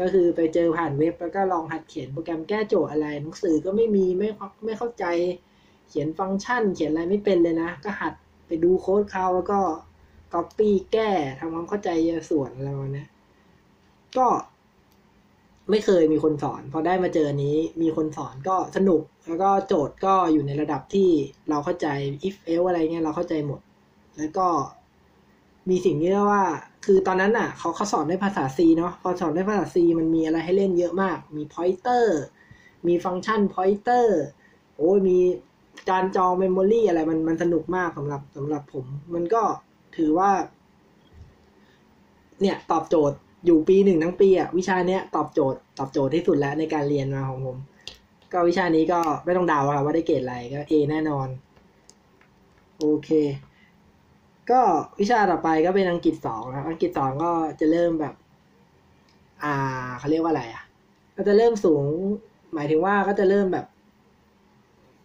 [0.00, 4.28] ก็คือไปเจอผ่านเว็บแล้วก็ลองหัดเขียนโปรแกรมแก้โจทย์อะไรหนังสือก็ไม่มีไม่
[4.64, 5.04] ไม่เข้าใจ
[5.88, 8.14] เขียนฟังก์ชัน เขียนอะไรไม่เป็นเลยนะ ก็หัด
[8.46, 9.60] ไปดูโค้ดเขาแล้วก็
[10.32, 11.90] ก๊อปปี้แก้ทำความเข้าใจ
[12.30, 13.08] ส่วนอะไรมาเนี้ย
[14.18, 14.26] ก็
[15.70, 21.08] ไม่เคยมีคนสอน พอได้มาเจอนี้ มีคนสอนก็สนุก แล้วก็โจทย์ก็อยู่ในระดับที่
[21.48, 21.86] เราเข้าใจ
[22.28, 23.60] if else อะไรเงี้ยเราเข้าใจหมด
[24.18, 24.48] แล้วก็
[25.68, 26.44] มีสิ่งที่เรียกว่า
[26.88, 32.04] คือตอนนั้นอะเขาเขาสอนในภาษา C เนาะพอสอนในภาษา C มันมีอะไรให้เล่นเยอะมาก มี pointer
[32.86, 34.06] มีฟังก์ชัน pointer
[34.76, 35.18] โอ้ยมี
[35.90, 39.42] การจอง memory อะไรมันมันสนุกมากสำหรับสำหรับผม มันก็
[39.96, 40.30] ถือว่า
[42.40, 47.56] เนี่ยตอบโจทย์อยู่ปีหนึ่งทั้งปีอะวิชาเนี้ยตอบโจทย์ ตอบโจทย์ที่สุดแล้วในการเรียนมาของผม
[48.32, 51.28] ก็วิชานี้ก็ไม่ต้องเดาครับว่าได้เกรดอะไรก็ A แน่นอน
[52.78, 53.10] โอเค
[54.50, 54.60] ก็
[55.00, 58.14] วิชาต่อไปก็เป็นอังกฤษสองครับ อังกฤษสองก็จะเริ่มแบบ
[59.42, 60.64] อ่าเขาเรียกว่าอะไรอะ
[61.16, 61.84] ก็จะเริ่มสูง
[62.54, 63.66] หมายถึงว่าก็จะเริ่มแบบ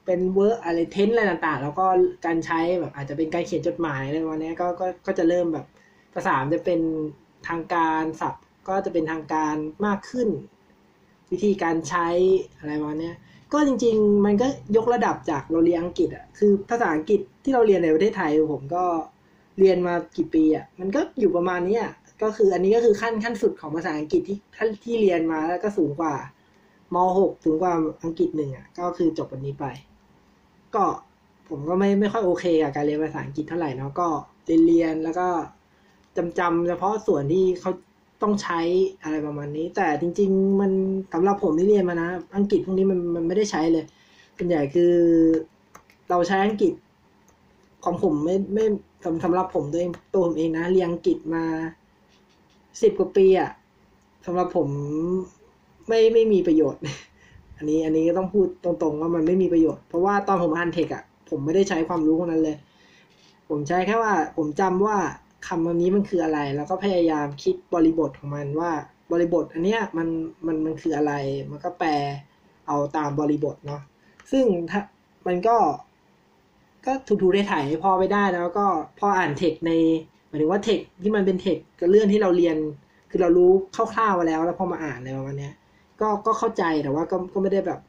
[0.06, 1.86] เป็น verb อะไร tense อะไรต่างๆ แล้วก็
[2.25, 5.65] การใช้แบบอาจจะเป็นการเขียนจดหมายอะไรประมาณนี้ก็ก็ก็จะเริ่มแบบ
[6.13, 6.82] ภาษาจะเป็น
[7.47, 10.30] ทางการศัพท์ ก็จะเป็นทางการมากขึ้น
[11.32, 12.08] วิธีการใช้
[12.58, 13.12] อะไรประมาณนี้
[13.54, 18.86] ก็จริง ๆ มันก็ยกระดับจากเราเรียนอังกฤษอะคือภาษาอังกฤษที่เราเรียนในประเทศไทยผมก็
[19.60, 26.14] เรียนมากี่ปีอะมันก็อยู่ประมาณนี้อะก็คืออันนี้ก็คือขั้นขั้นสุดของภาษาอังกฤษที่ท่านที่เรียนมาแล้วก็สูงกว่า
[26.94, 29.66] มหกสูงกว่าอังกฤษหนึ่งอะก็คือจบวันนี้ไป
[30.76, 30.86] ก็
[31.50, 34.08] ผมก็ไม่ไม่ค่อยโอเคกับการเรียนภาษาอังกฤษเท่าไหร่เนาะก็
[34.46, 35.28] เรียนเรียนแล้วก็
[36.18, 37.72] จำจำเฉพาะส่วนที่เขา
[38.22, 38.60] ต้องใช้
[39.04, 40.72] อะไรประมาณนี้ แต่จริง ๆ มัน
[41.14, 43.86] สำหรับผมที่เรียนมานะ อังกฤษพวกนี้มันมันไม่ได้ใช้เลย
[44.38, 44.94] ส่วนใหญ่คือ
[46.10, 46.74] เราใช้อังกฤษ
[47.84, 48.65] ของผมไม่ไม่
[49.04, 51.44] สำสำหรับผมตัวเองตัวผมเองนะเรียนอังกฤษมา
[52.82, 53.52] สิบกว่าปีอะ
[54.26, 54.67] สำหรับผม
[55.88, 56.82] ไม่ไม่มีประโยชน์
[57.58, 62.58] อันนี้อันนี้ก็ต้องพูดตรงๆว่ามันไม่มีประโยชน์ เพราะว่าตอนผมอ่านเทคอะผมไม่ได้ใช้ความรู้พวกนั้นเลย
[63.50, 64.98] ผมใช้แค่ว่า ผมจำว่า
[65.48, 68.72] คำวันนี้มันคืออะไร แล้วก็พยายามคิดบริบทของมันว่า
[69.12, 70.08] บริบท อันเนี้ยมัน
[70.46, 71.13] มันมันคืออะไร
[71.50, 71.91] มันก็แปล
[72.67, 73.82] เอาตามบริบทเนาะ
[74.32, 74.82] ซึ่งถ้า
[75.28, 75.56] มันก็
[76.86, 78.65] ก็ถูๆได้ถ่ายให้พ่อไปได้ แล้วก็
[79.00, 79.72] พ่ออ่านเทคใน
[80.28, 82.58] หมายถึงว่าเทคที่มันเป็นเทคกับเรื่องที่เราเรียน
[83.12, 85.52] คือเรารู้คร่าวๆมาแล้ว แล้วพอมาอ่านอะไรประมาณนี้
[86.02, 87.80] ก็ก็เข้าใจแต่ว่าก็ก็ไม่ได้แบบ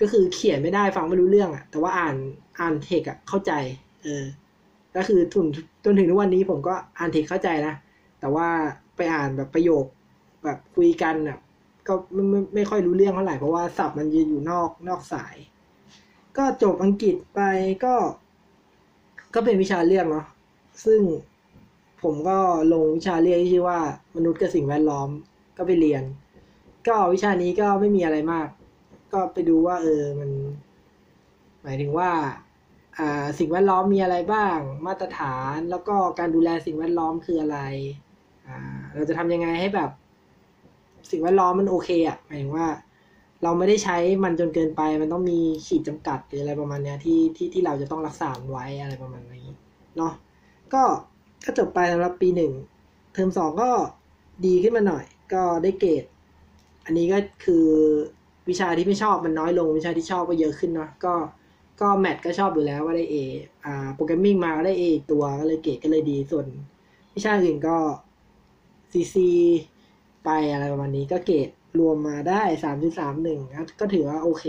[0.00, 2.16] ก็คือเขียนไม่ได้ฟังไม่รู้เรื่องอะแต่ว่าอ่าน
[2.60, 3.52] อ่านเทคอะเข้าใจ
[4.02, 4.24] เออ
[4.96, 5.46] ก็คือทุน
[5.84, 7.74] จนถึงทุกวันนี้ผมก็อ่านเทคเข้าใจนะ
[8.20, 8.46] แต่ว่า
[8.96, 9.84] ไปอ่านแบบประโยค
[10.44, 11.38] แบบคุยกันอะ
[11.88, 15.36] ก็ไม่ไม่ไม่ค่อยรู้เรื่องเท่าไหร่เพราะว่าศัพท์มันยืนอยู่นอกนอกสาย
[16.38, 17.40] ก็จบอังกฤษไป
[17.84, 17.94] ก็
[19.34, 20.26] ก็เป็นวิชาเลือกเนาะ
[20.84, 21.00] ซึ่ง
[22.02, 22.38] ผมก็
[22.72, 23.80] ลงวิชาเรียนที่ชื่อว่า
[24.16, 25.08] มนุษย์กับสิ่งแวดล้อม
[25.56, 26.02] ก็ไปเรียน
[26.86, 28.48] ก็วิชานี้ก็ไม่มีอะไรมาก
[29.12, 30.30] ก็ไปดูว่า เออมัน
[31.62, 32.10] หมายถึงว่า
[32.98, 37.58] อ่าสิ่งแวดล้อมมีอะไรบ้าง มาตรฐานแล้วก็การดูแลสิ่งแวดล้อมคืออะไร
[38.46, 38.56] อ่า
[38.94, 39.90] เราจะทำยังไงให้แบบ
[41.10, 42.66] สิ่งแวดล้อมมันโอเคอะหมายถึงว่า
[43.42, 49.54] เราไม่ได้ใช้มันจนเกินไป มันต้องมีขีดจำกัดหรืออะไรประมาณเนี้ยที่ที่ที่เราจะต้องรักษาไว้อะไรประมาณนี้
[49.96, 50.12] เนาะ
[50.72, 50.82] ก็
[51.44, 52.52] ก็จบไปสำหรับปีหนึ่ง
[53.14, 53.70] เทอมสองก็
[54.46, 56.04] ดีขึ้นมาหน่อย ก็ได้เกรด
[56.84, 57.66] อันนี้ก็คือ
[58.48, 61.14] วิชาที่ไม่ชอบมันน้อยลงวิชาที่ชอบก็เยอะขึ้นเนาะก็
[61.80, 63.16] ก็แมทก็ชอบอยู่แล้วว่าได้เอ
[63.64, 66.46] อ่าโปรแกรมมิ่งมาก็ได้เอตัวก็เลยเกรดก็เลยดีส่วน
[67.16, 67.76] วิชาอื่นก็
[68.92, 69.28] ซีซี
[70.24, 73.40] ไปอะไรประมาณนี้ก็เกรด รวมมาได้สามจุดสามหนึ่ง
[73.80, 74.44] ก็ถือว่าโอเค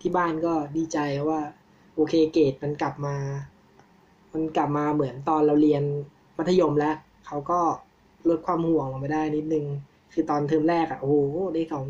[0.00, 1.40] ที่บ้านก็ดีใจว่า
[1.94, 3.16] โอเคเกรดมันกลับมา
[4.32, 5.82] มันกลับมาเหมือนตอนเราเรียน
[6.38, 7.60] มัธยมแล้วเขาก็
[8.28, 9.66] ลดความห่วงลงไปได้นิดนึง
[10.12, 11.16] คือตอนเทอมแรกอะโอ้โห
[11.54, 11.84] ได้สอง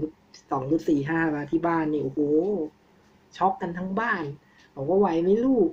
[0.51, 2.21] สองจุดสี่ห้ามาที่บ้านนี่โอ้โห
[3.37, 4.25] ช็อกกันทั้งบ้าน
[4.75, 5.69] บอกว่าไหวไหมลูก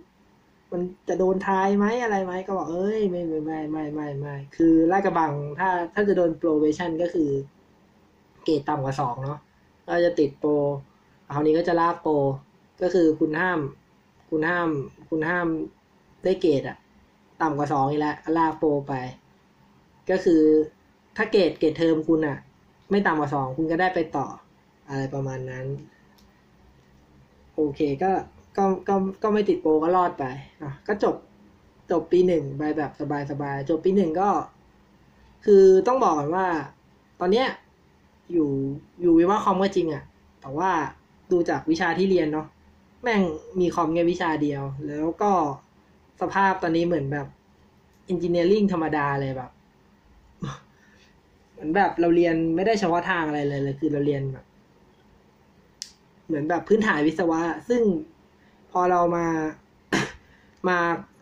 [0.71, 7.29] มันจะโดนทายไหมอะไรไหมก็บอกเอ้ยไม่ไม่ไม่ไม่ไม่ไม่คือลาดกระบังถ้าถ้าจะโดนโปรเวชั่นก็คือ
[8.45, 9.39] เกรดต่ำกว่าสองเนาะ
[9.87, 10.51] ก็จะติดโปร
[11.33, 12.13] คราวนี้ก็จะลากโปร
[12.81, 13.59] ก็คือคุณห้าม
[14.29, 14.69] คุณห้าม
[15.09, 15.47] คุณห้าม
[16.23, 16.77] ได้เกรดอะ
[17.41, 18.93] ต่ำกว่าสองอีกแล้วลากโปรไป
[20.09, 20.41] ก็คือ
[21.17, 22.37] ถ้าเกรดเกรดเทอมคุณอะ
[22.91, 24.27] ไม่ต่ำกว่าสองคุณก็ได้ไปต่อ
[24.89, 25.65] อะไรประมาณนั้น
[27.55, 28.11] โอเคก็
[28.57, 30.25] ก็ก็ก็ไม่ติดโปรก็รอดไป
[30.61, 31.15] อะก็จบ
[31.91, 32.91] จบปีหนึ่งไปแบบ
[33.31, 34.29] สบายๆจบปีหนึ่งก็
[35.45, 36.47] คือต้องบอกก่อนว่า
[37.19, 37.47] ตอนเนี้ย
[38.31, 38.49] อยู่
[39.01, 40.03] อยู่วิว่าคอมก็จริงอะ
[40.41, 40.69] แต่ว่า
[41.31, 42.47] ดูจากวิชาที่เรียนเนาะ
[43.03, 43.21] แม่ง
[43.59, 45.31] มีคอมแค่วิชาเดียว แล้วก็
[46.21, 47.27] สภาพตอนนี้เหมือนแบบ
[48.09, 49.51] อินจิเนียริ่งธรรมดาเลยแบบ
[51.51, 54.45] เหมือนแบบเราเรียนไม่ได้เฉพาะทางอะไรเลยเลยคือเราเรียนแบบ
[56.25, 57.81] เหมือนแบบพื้นฐานวิศวะ ซึ่ง
[58.71, 59.25] พอเรามา
[60.67, 60.77] มา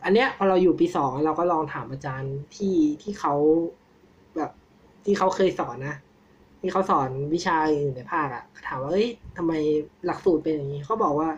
[0.05, 3.33] อันเนี้ยพอเราอยู่ปีสองเราก็ลองถามอาจารย์ที่ที่เขา
[4.35, 4.51] แบบ
[5.05, 5.95] ที่เขาเคยสอนนะ
[6.61, 9.53] ที่เขาสอนวิชาอื่ในภาคอะถามว่าเอ้ยทำไม
[10.05, 11.29] หลักสูตรเป็นอย่างนี้เขาบอกว่า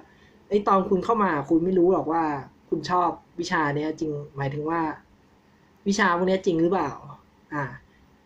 [0.50, 2.24] ไอ้ตอนคุณเข้ามาคุณไม่รู้หรอกว่า
[2.70, 4.82] คุณชอบวิชาเนี้ยจริงหมายถึงว่า
[5.88, 6.92] วิชาพวกนี้จริงหรือเปล่า
[7.54, 7.64] อ่า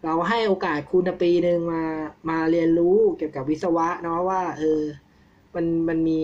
[0.04, 1.84] เราให้โอกาสคุณปีหนึ่งมา
[2.30, 4.82] มาเรียนรู้เกี่ยวกับวิศวะเนาะว่า เออ
[5.56, 6.20] มันมันมี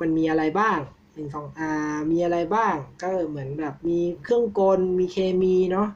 [0.00, 0.78] มันมีอะไรบ้าง
[1.14, 1.64] หนึ่งสองอ่า
[2.10, 5.86] มีอะไรบ้าง ก็เหมือนแบบมีเครื่องกล มีเคมีเนาะ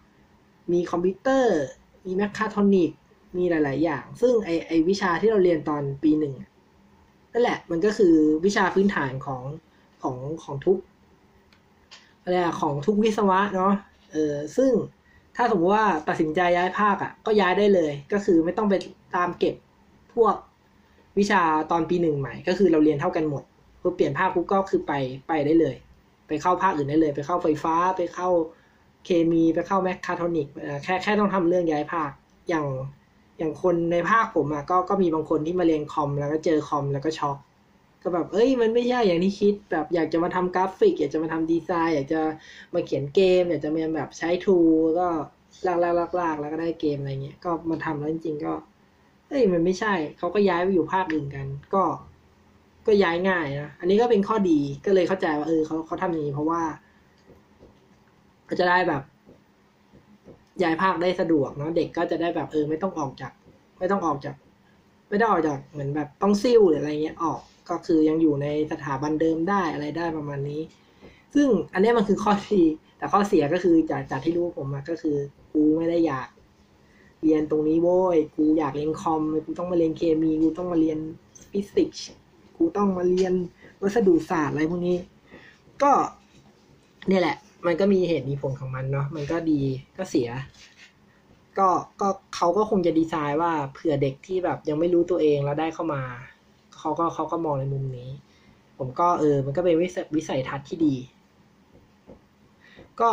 [0.73, 1.51] มีคอมพิวเตอร์
[2.05, 2.91] มีแมคคาทรอนิก
[3.39, 6.35] มีหลาย ๆ อย่าง ซึ่งไอไอวิชาที่เราเรียนตอนปีหนึ่ง
[7.33, 9.43] นั่นแหละมันก็คือวิชาพื้นฐานของ
[10.03, 10.79] ของของทุก
[12.23, 13.73] อะไรของทุกวิศวะเนาะ
[14.13, 14.73] เออซึ่ง
[15.37, 18.75] ถ้าสมมติว่าตัดสินใจย้ายภาคอะ่ะ ก็ย้ายได้เลย ก็คือไม่ต้องไป
[19.17, 19.55] ตามเก็บ
[20.15, 20.35] พวก
[21.19, 23.43] วิชาตอนปีหนึ่งใหม่ ก็คือเราเรียนเท่ากันหมด
[23.81, 24.93] พอเปลี่ยนภาคปุ๊บก็คือไป
[25.29, 25.77] ไปได้เลย
[26.29, 28.29] ไปเข้าภาคอื่นได้เลย ไปเข้าไฟฟ้าไปเข้า
[29.05, 30.49] เคมีไปเข้าแมคคาทรอนิก
[30.85, 32.11] แค่แค่ต้องทำเรื่องย้ายภาค
[32.49, 32.67] อย่าง
[33.39, 37.37] อย่างคนในภาคผมอะก็ก็มีบางคนที่มาเรียนคอมแล้วก็เจอคอมแล้วก็ช็อก
[38.03, 42.21] ก็แบบเอ้ยมันไม่ใช่อย่างที่คิดแบบอยากจะมาทำกราฟิก อยากจะมาทำดีไซน์ อยากจะ
[42.75, 44.59] มาเขียนเกม อยากจะมาแบบใช้ทู
[44.99, 45.07] ก็
[45.67, 48.53] ลากลากลากลากแล้วก็ได้เกมอะไรเงี้ยก็มาทำแล้วจริงๆก็
[49.29, 51.83] เอ้ยมันไม่ใช่เขาก็ย้ายไปอยู่ภาคอื่นกัน ก็
[52.87, 56.63] ก็ย้ายง่ายนะอันนี้ก็เป็นข้อดีก็เลยเข้าใจว่าเออเขาเขาทำอย่างนี้เพราะว่า
[58.49, 59.03] ก็จะได้แบบ
[60.63, 63.33] ย้ายภาคได้สะดวกเนาะเด็กก็จะได้แบบเออไม่ต้องออกจาก
[63.79, 64.35] ไม่ต้องออกจาก
[65.09, 70.63] ไม่ได้ออกจากเหมือนแบบต้องซิ่วหรืออะไรเงี้ยออกก็คือยังอยู่ในสถาบันเดิมได้อะไรได้ประมาณนี้
[71.35, 72.63] ซึ่งอันนี้มันคือข้อดี
[72.99, 75.17] แต่ข้อเสียก็คือจากจากที่รู้ผมมาก็คือ
[75.53, 76.29] กูไม่ได้อยาก
[77.25, 80.99] เรียนตรงนี้โว้ยกูอยากเรียนคอมกูต้องมาเรียนเคมีกูต้องมาเรียน
[81.51, 82.07] ฟิสิกส์
[82.57, 83.33] กูต้องมาเรียน
[83.83, 84.97] วัสดุศาสตร์อะไรพวกนี้
[85.83, 85.93] ก็
[87.09, 89.61] เนี่ยแหละ มันก็มีเหตุมีผลของมันเนาะมันก็ดี
[89.99, 90.29] ก็เสีย
[91.59, 91.69] ก็
[92.01, 96.03] ก็เขาก็คงจะดีไซน์ว่าเผื่อเด็กที่แบบยังไม่รู้ตัวเองแล้วได้เข้ามา
[96.79, 98.11] เขาก็เขาก็มองในมุมนี้
[98.79, 100.97] ผมก็เออ มันก็เป็นวิสัยวิสัยทัศน์ที่ดี
[103.01, 103.11] ก็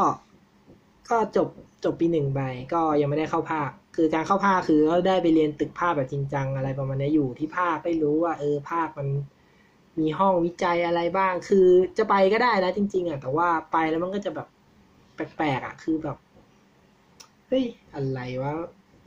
[1.09, 1.47] ก็จบ
[1.83, 2.41] จบปีหนึ่งไป
[2.73, 9.07] ก็ยังไม่ได้เข้าภาค คือการเข้าภาคคือก็ได้ไปเรียนตึกภาคแบบจริงจังอะไรประมาณนี้อยู่ที่ภาคได้รู้ว่า เออภาคมัน
[9.99, 14.47] มีห้องวิจัยอะไรบ้าง คือจะไปก็ได้นะจริง ๆอะแต่ว่าไปแล้วมันก็จะแบบ
[15.15, 16.17] แปลกๆอะ คือแบบ
[17.47, 17.63] เฮ้ย
[17.95, 18.53] อะไรวะ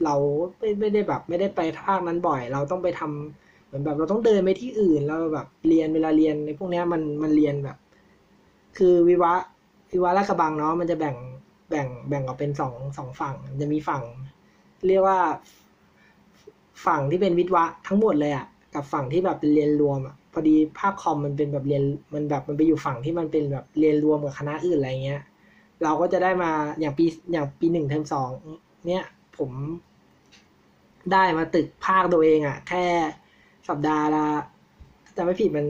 [0.05, 0.14] เรา
[0.59, 7.77] ไม่ไม่ได้แบบ ไม่ได้ไปภาคนั้นบ่อย เราต้องไปทำเหมือนแบบเราต้องเดินไปที่อื่นแล้วแบบเรียนเวลาเรียนในพวกนี้มันมันเรียนแบบ
[8.77, 9.33] คือวิวะ
[9.92, 11.16] วิวะลาดกระบังเนาะมันจะแบ่ง
[11.70, 14.03] แบ่งแบ่งออกเป็นสองสองฝั่งจะมีฝั่ง
[14.88, 15.18] เรียกว่า
[16.87, 21.83] ฝั่งที่เป็นวิทวะทั้งหมดเลยอะกับฝั่งที่แบบเป็นเรียนรวมอะ พอดีภาคคอมมันเป็นแบบเรียน
[22.14, 25.22] มันแบบมันไปอยู่ฝั่งที่มันเป็นแบบเรียนรวมกับคณะอื่นอะไรเงี้ย
[25.83, 28.31] เราก็จะได้มาอย่างปีอย่างปีหนึ่งเทอมสอง
[28.88, 29.05] เนี้ย
[29.38, 29.51] ผม
[31.12, 32.85] ได้มาตึกภาคตัวเองอะแค่
[33.68, 34.27] สัปดาห์ละ
[35.16, 35.66] จะไม่ผิดมัน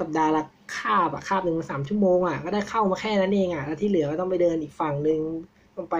[0.00, 0.42] สัปดาห์ละ
[0.76, 5.20] คาบอะคาบหนึ่งสามชั่วโมงอะก็ได้เข้ามาแค่นั้นเองอะแล้วที่เหลือก็ต้องไปเดินอีกฝั่งหนึ่ง
[5.76, 5.96] ต้องไป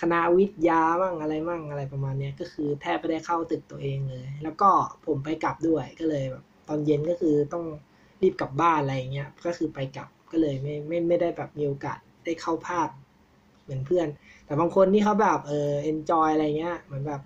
[0.00, 4.70] คณะวิทยามั่งอะไรมั่งอะไรประมาณเนี้ยก็คือแทบไม่ได้เข้าตึกตัวเองเลย แล้วก็
[5.06, 7.64] ผมไปกลับด้วยก็เลยแบบ ตอนเย็นก็คือต้อง
[8.22, 12.88] รีบกลับบ้านอะไรเงี้ยก็คือไปกลับก็เลยไม่ไม่ไม่ได้แบบมีโอกาสได้เข้าภาค
[13.62, 14.08] เหมือนเพื่อน
[14.44, 17.22] แต่บางคนที่เขาแบบเออเอนจอยอะไรเงี้ยเหมือนแบบ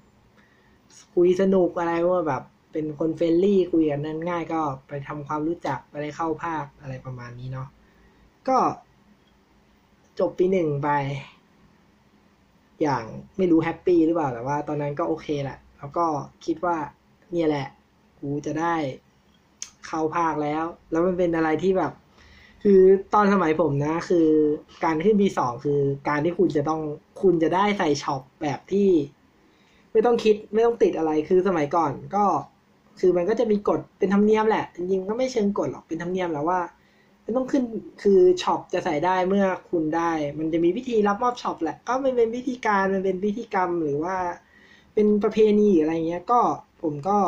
[1.14, 7.68] คุยสนุกอะไรว่าแบบเป็นคน friendly คุยกันนั้นง่ายก็ไปทำความรู้จักไปได้เข้าภาคอะไรประมาณนี้เนาะ
[8.48, 8.58] ก็
[10.18, 10.88] จบปีหนึ่งไป
[12.82, 13.04] อย่าง
[13.36, 16.06] ไม่รู้ happy หรือเปล่าแต่ว่าตอนนั้นก็โอเคแหละ แล้วก็
[16.44, 16.76] คิดว่า
[17.32, 17.68] เนี่ยแหละ
[18.20, 18.74] กูจะได้
[19.86, 21.92] เข้าภาคแล้ว แล้วมันเป็นอะไรที่แบบ
[22.62, 22.80] คือ
[23.14, 24.28] ตอนสมัยผมนะ คือ
[24.84, 26.80] การขึ้นปีสองคือการที่คุณจะต้อง
[27.22, 28.88] คุณจะได้ใส่ shop แบบที่
[29.92, 32.24] ไม่ต้องคิดไม่ต้องติดอะไรคือสมัยก่อนก็
[33.00, 36.60] คือมันก็จะมีกฎเป็นธรรมเนียมแหละ จริงๆก็ไม่เชิงกฎหรอกเป็นธรรมเนียมและว่า
[37.22, 37.64] ไม่ต้องขึ้น
[38.02, 44.16] คือ shop จะใส่ได้เมื่อคุณได้ มันจะมีวิธีรับมอบ shop แหละ ก็มันเป็นวิธีการมันเป็นพิธีกรรมหรือว่า
[44.94, 46.40] เป็นประเพณีอะไรเงี้ย ก็
[46.82, 47.18] ผมก็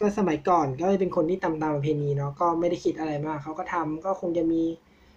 [0.00, 4.62] ก็สมัยก่อนก็เป็นคนที่ตามตามประเพณีเนาะก็ไม่ได้คิดอะไรมากเขาก็ทำก็คงจะมี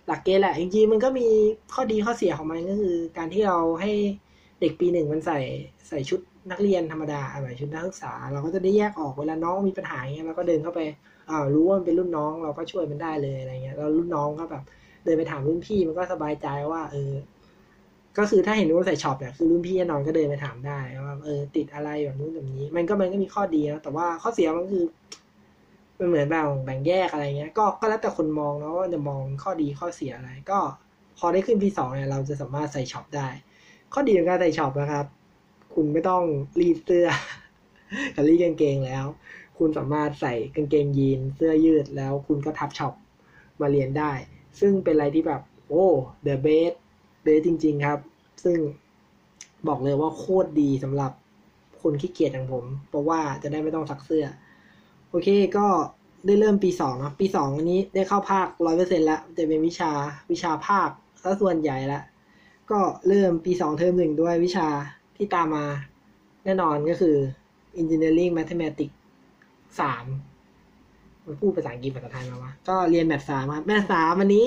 [0.07, 1.27] หลักเกณฑ์แหละจริงๆมันก็มี
[1.73, 3.91] ข้อดีข้อเสียของมันก็คือ การที่เราให้
[4.61, 5.39] เด็กปีหนึ่งมันใส่
[5.89, 6.19] ใส่ชุด
[6.51, 10.81] นักเรียนธรรมดาอะไรชุดนักศึกษา เราก็จะได้แยกออกเวลาน้องมีปัญหาอย่างเงี้ยเราก็เดินเข้าไป
[11.29, 14.63] อ่ารู้ว่ามันเป็นรุ่นน้องเราก็ช่วยมันได้เลยอะไรเงี้ยแล้วรุ่นน้องก็แบบ
[15.03, 17.11] เดินไปถามรุ่นพี่มันก็สบายใจว่าเออ
[18.17, 24.85] ก็คือถ้าเห็นว่าใส่ช็อปเนี่ยคือรุ่นพี่นอนก็เดินไปถามได้ว่าเออติดอะไรแบบนู้นแบบนี้ มันก็มันก็มีข้อดีนะแต่ว่าข้อเสียมันคือ
[25.99, 30.59] มันเหมือนแบ่งแบ่งแยกอะไรเงี้ย ก็ก็แล้วแต่คนมองเนาะว่าจะมองข้อดีข้อเสียอะไร ก็
[31.17, 33.27] พอได้ขึ้นปีสองเนี่ยเราจะสามารถใส่ช็อปได้
[33.93, 35.05] ข้อดีของการใส่ช็อปนะครับ
[35.73, 36.23] คุณไม่ต้อง
[36.59, 37.07] รีดเสื้อ
[38.15, 39.05] กับรีดกางเกงแล้ว
[39.57, 42.93] คุณสามารถใส่กางเกงยีนเสื้อยืดแล้วคุณก็ทับช็อป
[43.61, 44.11] มาเรียนได้
[44.59, 45.85] ซึ่งเป็นอะไรที่แบบโอ้
[46.23, 47.99] the best จริง ๆ ครับ
[48.43, 48.57] ซึ่ง
[49.67, 51.11] บอกเลยว่าโคตรดีสำหรับ
[51.81, 54.25] คนขี้เกียจอย่างผม เพราะว่าจะได้ไม่ต้องซักเสื้อ
[55.09, 55.67] โอเคก็
[56.25, 59.91] ได้เริ่มปีสองนะปีสองอันนี้ได้เข้าภาคร้อยเปอร์เซ็นต์ละจะเป็นวิชา
[60.31, 60.89] วิชาภาค
[61.21, 62.01] ซะส่วนใหญ่ละ
[62.71, 64.67] ก็เริ่มปีสองเทอมหนึ่งด้วยวิชา
[65.15, 65.65] ที่ตามมา
[66.43, 67.15] แน่นอนก็คือ
[67.79, 68.95] Engineering Mathematics
[69.79, 70.05] สาม
[71.25, 74.45] มันพูดภาษาอังกฤษภาษาไทยมาวะก็เรียนแมทสามครับแมทสามอันนี้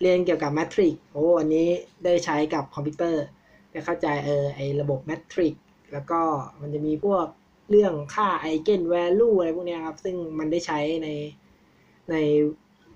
[0.00, 1.68] เรียนเกี่ยวกับแมทริกโอ้อันนี้
[2.04, 3.24] ได้ใช้กับคอมพิวเตอร์
[3.70, 5.54] ได้เข้าใจเออไอระบบ matrix
[5.92, 6.20] แล้วก็
[6.60, 7.26] มันจะมีพวก
[7.70, 11.08] เรื่องค่า eigenvalue อะไรพวกนี้ครับ ซึ่งมันได้ใช้ใน
[12.10, 12.14] ใน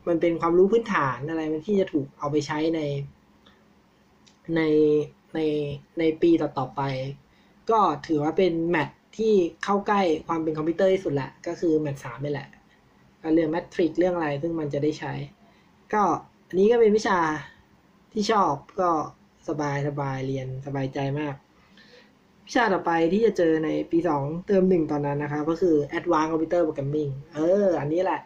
[0.08, 2.80] มันเป็นความรู้พื้นฐานอะไรมันที่จะถูกเอาไปใช้ใน
[4.56, 4.60] ใน
[5.34, 5.40] ใน
[5.98, 6.80] ในปีต่อๆไป
[7.70, 9.34] ก็ถือว่าเป็น math ที่
[9.64, 12.48] เข้าใกล้ความเป็นคอมพิวเตอร์ที่สุดแหละก็คือ math สามนี่แหละ
[13.34, 15.12] เรื่อง matrix เรื่องอะไรซึ่งมันจะได้ใช้
[15.94, 16.02] ก็
[16.48, 17.18] อันนี้ก็เป็นวิชา
[18.12, 18.90] ที่ชอบก็
[19.48, 21.34] สบายสบายเรียนสบายใจมาก
[22.46, 28.20] วิชาต่อไปที่จะเจอในปีสองเทอมหนึ่งตอนนั้นนะครับก็คือ Advanced Computer Programming เออ อันนี้แหละ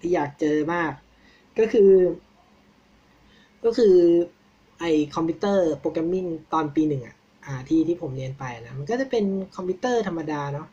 [0.00, 0.92] ที่อยากเจอมาก
[1.58, 1.90] ก็คือ
[3.64, 3.94] ก็คือ
[4.80, 9.24] ไอ computer programming ตอนปีหนึ่งอะอ่าที่ที่ผมเรียนไปนะ มันก็จะเป็น
[9.56, 10.68] คอมพิวเตอร์ธรรมดาเนาะ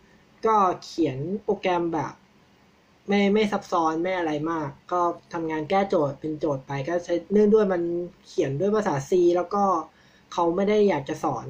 [0.45, 2.13] ก็เขียนโปรแกรมแบบ
[3.07, 5.01] ไม่ไม่ซับซ้อนไม่อะไรมาก ก็
[5.33, 7.81] ทำงานแก้โจทย์เป็นโจทย์ไปก็ใช้เนื่องด้วยมัน
[8.27, 9.63] เขียนด้วยภาษา C แล้วก็
[10.33, 11.45] เขาไม่ได้อยากจะสอน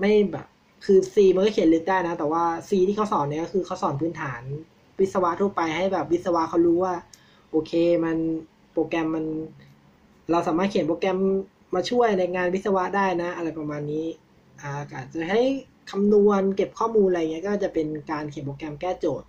[0.00, 0.46] ไม่แบบ
[0.84, 4.42] คือ C มันก็เขียนลึกได้นะ แต่ว่า C ที่เขาสอนเนี่ยก็คือเขาสอนพื้นฐาน
[5.00, 6.94] วิศวะทั่วไปให้แบบวิศวะเขารู้ว่า
[7.50, 7.72] โอเค
[8.04, 8.16] มัน
[8.72, 9.24] โปรแกรมมัน
[10.30, 11.18] เราสามารถเขียนโปรแกรม
[11.74, 14.06] มาช่วยในงานวิศวะได้นะ อะไรประมาณนี้
[14.60, 15.42] อ่าอาจจะให้
[15.90, 19.28] คำนวณเก็บข้อมูลอะไรเงี้ยก็จะเป็นการเขียนโปรแกรมแก้โจทย์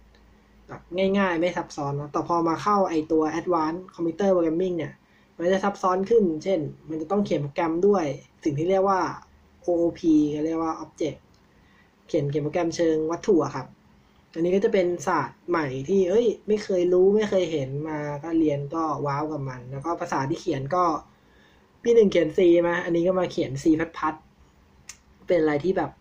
[0.69, 0.82] แบบ
[1.17, 4.93] ง่ายๆ ไม่ซับซ้อนนะแต่พอมาเข้าไอตัว Advanced Computer Programming เนี่ย
[5.36, 8.05] มันจะซับซ้อนขึ้น เช่น มันจะต้องเขียนโปรแกรมด้วย
[8.43, 8.99] สิ่งที่เรียกว่า
[9.65, 9.99] OOP
[10.36, 11.17] ก็เรียกว่า Object
[12.08, 13.67] เขียนเขียนโปรแกรมเชิงวัตถุครับ
[14.34, 20.84] อันนี้ก็จะเป็นศาสตร์ใหม่ที่ เอ้ย ไม่เคยรู้ไม่เคยเห็นมา ก็เรียนก็ว้าวกับมัน แล้วก็ภาษาที่เขียนก็
[21.84, 24.13] พี่หนึ่งเขียน C มา อันนี้ก็มาเขียน C พัดพัด
[25.27, 25.91] เป็นอะไรที่แบบ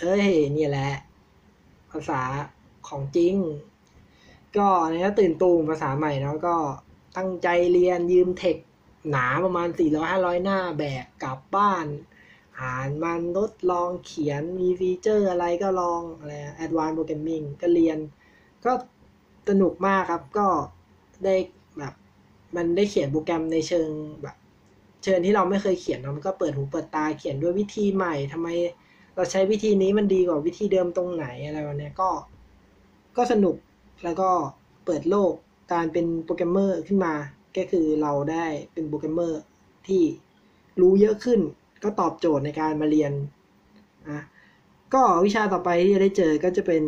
[0.00, 0.90] เอ้ย นี่แหละ
[1.90, 2.20] ภาษา
[2.88, 3.34] ของจริง
[4.56, 6.56] ก็อันนี้ก็ตื่นตูมภาษาใหม่เนาะก็
[7.16, 8.56] ตั้งใจเรียนยืมเทค
[9.10, 9.68] หนาประมาณ
[10.06, 11.86] 400-500 หน้าแบกกลับบ้าน
[12.60, 17.98] อ่านมันทดลองเขียนมีฟีเจอร์อะไรก็ลองอะไร Advanced Programming ก็เรียน
[18.64, 18.72] ก็
[19.48, 20.48] สนุกมากครับก็
[21.24, 21.34] ได้
[21.78, 21.94] แบบ
[22.56, 23.88] มันได้เขียนโปรแกรมในเชิง
[24.22, 24.36] แบบ
[25.04, 28.48] เชิญที่เราไม่เคยเขียนเนาะมันก็เปิดหูเปิดตาเขียนด้วยวิธีใหม่ทำไม
[29.14, 32.10] เราใช้วิธีนี้มันดีกว่าวิธีเดิมตรงไหนอะไรวันนี้ก็
[33.16, 33.56] ก็สนุก
[34.04, 34.30] แล้วก็
[34.84, 35.32] เปิดโลก
[35.72, 37.14] การเป็นโปรแกรมเมอร์ขึ้นมา
[37.56, 39.40] ก็คือเราได้เป็นโปรแกรมเมอร์
[39.86, 40.02] ที่
[40.80, 41.40] รู้เยอะขึ้น
[41.82, 43.12] ก็ตอบโจทย์ในการมาเรียน
[44.08, 44.20] อะ
[44.94, 46.84] ก็วิชาต่อไปที่จะได้เจอก็จะเป็น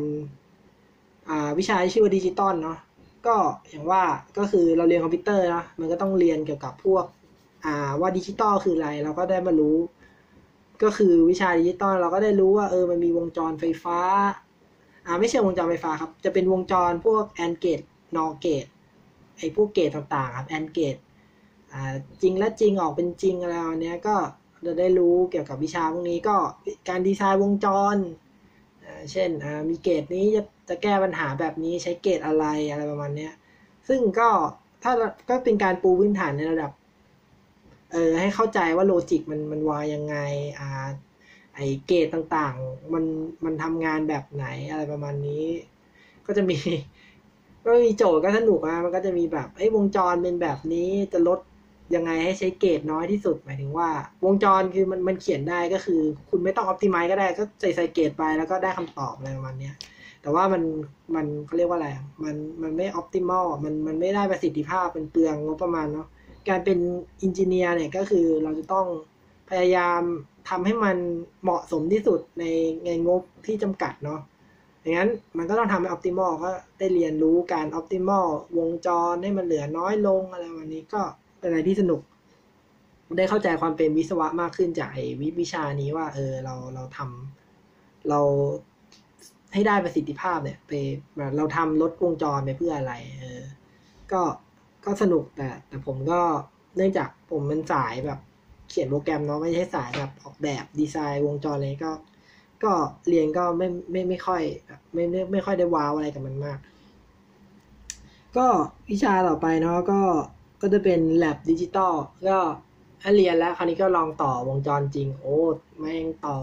[1.29, 2.79] อ่าวิชาที่ชื่อว่าดิจิตอลเนาะ
[3.27, 3.37] ก็
[3.71, 4.03] อย่างว่า
[4.39, 7.05] ก็คือเราเรียนคอมพิวเตอร์นะมันก็ต้องเรียนเกี่ยวกับพวก
[7.65, 9.77] อ่าว่าดิจิตอลคืออะไรเราก็ได้มารู้
[10.83, 13.99] ก็คือวิชาดิจิตอลเราก็ได้รู้ว่าเออมันมีวงจรไฟฟ้า
[15.07, 17.81] อ่าไม่ใช่วงจรไฟฟ้าครับ จะเป็นวงจรพวก AND gate
[18.17, 18.67] NOT gate
[19.39, 20.97] ไอ้พวก gate ต่างๆครับ AND gate
[21.73, 24.17] อ่าจริงและจริงออกเป็นจริงอะไรเนี้ยก็
[24.67, 26.37] จะได้รู้เกี่ยวกับวิชาพวกนี้ก็
[26.89, 27.97] การดีไซน์วงจร
[29.13, 29.31] เช่น
[29.69, 33.33] มี gate นี้จะจะแก้ปัญหาแบบนี้ใช้ gate อะไรอะไรประมาณเนี้ย
[33.89, 34.29] ซึ่งก็
[34.83, 34.93] ถ้า
[35.29, 36.71] ก็เป็นการปูพื้นฐานในระดับ
[37.93, 40.17] เออให้เข้าใจว่า logic มันมัน work ยังไง
[40.59, 40.69] อ่า
[41.57, 43.05] ไอ gate ต่างๆ มัน
[43.45, 45.45] มันทำงานแบบไหนอะไรประมาณนี้
[46.27, 46.59] ก็จะมี
[47.65, 51.39] ก็มีโจทย์ก็สนุกอะมันก็จะมีแบบไอ้วงจรเป็นแบบนี้จะลด
[51.95, 53.89] ยังไงให้ใช้เกตน้อยที่สุดหมายถึงว่า
[54.25, 59.75] วงจรคือมันมันเขียนได้ก็คือ คุณไม่ต้องอ p ติ m i z e ก็ได้ก็ใส่ใส่เกตไปแล้วก็ได้คำตอบอะไรประมาณเนี้ย
[60.23, 60.63] แต่ว่ามัน
[61.15, 61.89] มันเขาเรียกว่าอะไร
[62.25, 66.09] มันมันไม่อ p ติม l มันมันไม่ได้ประสิทธิภาพเป็นเปลืองงบประมาณเนาะ
[66.49, 66.79] การเป็น
[67.23, 68.87] อินจิเนียร์เนี่ยก็คือเราจะต้อง
[69.51, 70.03] พยายาม
[70.49, 70.97] ทำให้มัน
[71.43, 72.45] เหมาะสมที่สุดใน
[72.85, 74.21] ในงบที่จำกัดเนาะ
[74.81, 78.27] อย่างนั้นมันก็ต้องทำให้ออ t ติม l ก็ได้เรียนรู้การออ t ติม l
[78.59, 81.03] วงจรให้มันเหลือน้อยลงอะไรวันนี้ก็
[81.39, 82.01] เป็นอะไรที่สนุก
[83.17, 88.21] ได้เข้าใจความเป็นวิศวะมากขึ้นจากไอ้วิวิชานี้ว่า เออเราเราทำเรา
[89.53, 90.73] ให้ได้ประสิทธิภาพเนี่ย ไป
[91.37, 93.43] เราทำลดวงจรไปเพื่ออะไร เออ
[94.13, 94.23] ก็
[94.85, 96.21] ก็สนุกแต่ แต่ผมก็
[96.77, 98.21] เนื่องจากผมเป็นสายแบบ
[98.69, 101.93] เขียนโปรแกรมเนาะไม่ใช่สายแบบออกแบบดีไซน์วงจรเลยก็
[102.65, 102.73] ก็
[103.09, 104.43] เรียนก็ไม่ไม่ไม่ค่อย
[104.93, 106.59] ไม่ไม่ไม่ค่อยได้ว้าวอะไรกับมันมาก
[108.37, 108.47] ก็
[108.91, 110.01] วิชาต่อไปเนาะก็
[110.61, 111.95] ก็จะเป็น lab ดิจิตอล
[112.29, 112.39] ก็
[113.03, 115.39] ถ้าเรียนแล้วคราวนี้ก็ลองต่อวงจรจริง โอ้
[115.79, 116.39] แม่งต่อ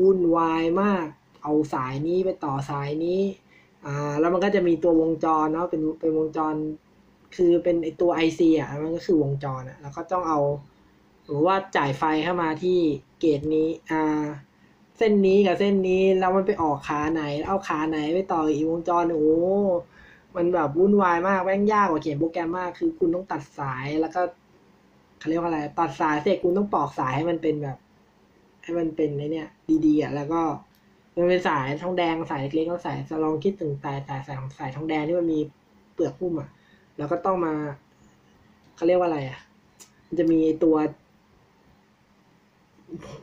[0.00, 1.06] วุ่นวายมาก
[1.42, 3.20] เอาสายนี้ไปต่อสายนี้
[3.86, 6.54] อ่าแล้วมันก็จะมีตัววงจรเนาะเป็นเป็นวงจร
[7.36, 10.40] คือเป็นไอตัว IC อะมันก็คือวงจรอะแล้วก็ต้องเอา
[11.28, 12.78] หรือว่าจ่ายไฟเข้ามาที่
[13.20, 14.24] เกตนี้อ่า
[14.98, 19.28] เส้นนี้กับเส้นนี้แล้วมันไปออกขาไหนเอาขาไหนไปต่ออีกวงจรโอ้
[20.36, 24.20] มันแบบวุ่นวายมากแม่งยากกว่าเขียนโปรแกรมมากคือคุณต้องตัดสายแล้วก็
[25.18, 27.76] เขาเรียกว่าอะไรตัดสายเสร็จคุณต้องปอกสายให้มันเป็นแบบ
[28.62, 29.48] ให้มันเป็นในเนี่ย
[29.86, 30.40] ดีๆอะแล้วก็
[31.16, 35.40] มันเป็นสายทองแดงสายเล็กๆแล้วสายลองคิดถึงสายสายสายสายทองแดงที่มันมี
[35.92, 36.48] เปลือกหุ้มอะ
[36.98, 37.54] แล้วก็ต้องมา
[38.76, 39.38] เขาเรียกว่าอะไรอะ
[40.06, 40.76] มันจะมีตัว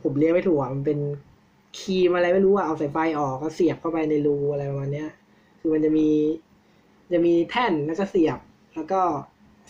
[0.02, 0.98] ผมเรียกไม่ถูกอะมันเป็น
[1.78, 5.10] คีมอะไรไม่รู้อะเอาสายไฟออกก็เสียบเข้าไปในรูอะไรประมาณเนี้ย
[5.60, 6.08] คือมันจะมี
[7.12, 8.38] จะมีแท่นแล้วก็เสียบ
[8.74, 9.00] แล้วก็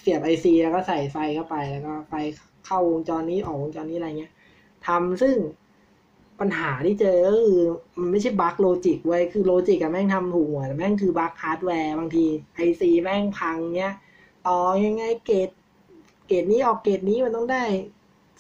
[0.01, 2.15] เสียบไอซีแล้วก็ใส่ไฟเข้าไป แล้วก็ไฟ
[2.67, 4.33] เข้าวงจรนี้ออกวงจรนี้อะไรเงี้ย
[4.87, 5.37] ทำซึ่ง
[6.41, 7.63] ปัญหาที่เจอก็คือ
[8.01, 13.93] มันไม่ใช่ bug logic เว้ยคือ logic อะแม่งทำถูกว่ะแต่แม่งคือ bug ฮาร์ดแวร์บางทีไอซีแม่งพังเนี้ย
[14.47, 15.51] ต่อยังไง gate
[16.29, 17.65] gate นี้ออก gate นี้มันต้องได้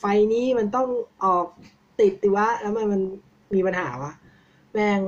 [0.00, 0.88] ไฟนี้มันต้อง
[1.24, 1.46] ออก
[2.00, 3.02] ติดดิวะ แล้วมันมัน
[3.54, 4.12] มีปัญหาวะ
[4.74, 5.00] แม่ง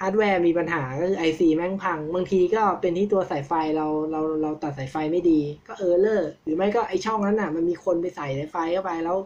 [0.00, 9.16] ฮาร์ดแวร์มีปัญหาก็คือไอซีแม่งพัง บางทีก็เป็นที่ตัวสายไฟเราเราเราตัดสายไฟไม่ดี ก็ error หรือไม่ก็ไอช่องนั้นน่ะ มันมีคนไปใส่สายไฟเข้าไปแล้ว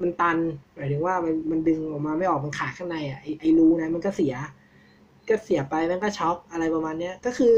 [0.00, 0.38] มันตัน
[0.74, 4.34] หมายถึงว่ามันมันดึงออกมาไม่ออกมันขาดข้างในอะไอไอรูนะมันก็เสีย
[5.28, 7.54] ก็เสียไปมันก็ช็อกอะไรประมาณเนี้ยก็คือ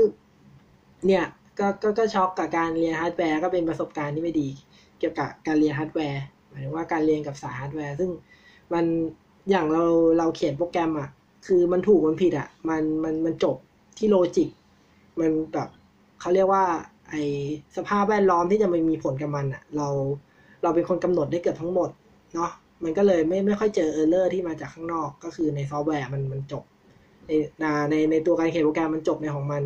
[1.06, 1.24] เนี่ย
[1.58, 4.48] ก็ก็ก็ช็อกกับการเรียนฮาร์ดแวร์ก็เป็นประสบการณ์ที่ไม่ดี
[4.98, 6.24] เกี่ยวกับการเรียนฮาร์ดแวร์
[6.54, 8.10] หมายถึงว่าการเรียนกับสายฮาร์ดแวร์ซึ่ง
[8.72, 8.84] มัน
[9.50, 9.84] อย่างเรา
[10.18, 11.08] เราเขียนโปรแกรมอะ
[11.46, 13.56] คือมันถูกมันผิดอะ มันมันมันจบ
[13.98, 14.48] ที่ logic
[15.20, 15.68] มันแบบ
[16.20, 16.64] เขาเรียกว่า
[17.10, 17.14] ไอ
[17.76, 19.88] สภาพแวดล้อมที่จะมันมีผลกับมันอะ เรา
[20.62, 21.90] เราเป็นคนกำหนดได้เกือบทั้งหมด
[22.34, 22.50] เนาะ
[22.84, 26.64] มันก็เลยไม่ไม่ค่อยเจอ error ที่มาจากข้างนอก ก็คือในซอฟต์แวร์มันมันจบ
[27.26, 27.30] ใน
[27.90, 29.62] ในในตัวการเขียนโปรแกรมมันจบในของมัน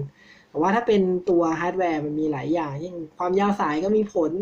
[0.50, 4.32] แต่ว่าถ้าเป็นตัวฮาร์ดแวร์มันมีหลายอย่างยิ่งความยาวสายก็มีผล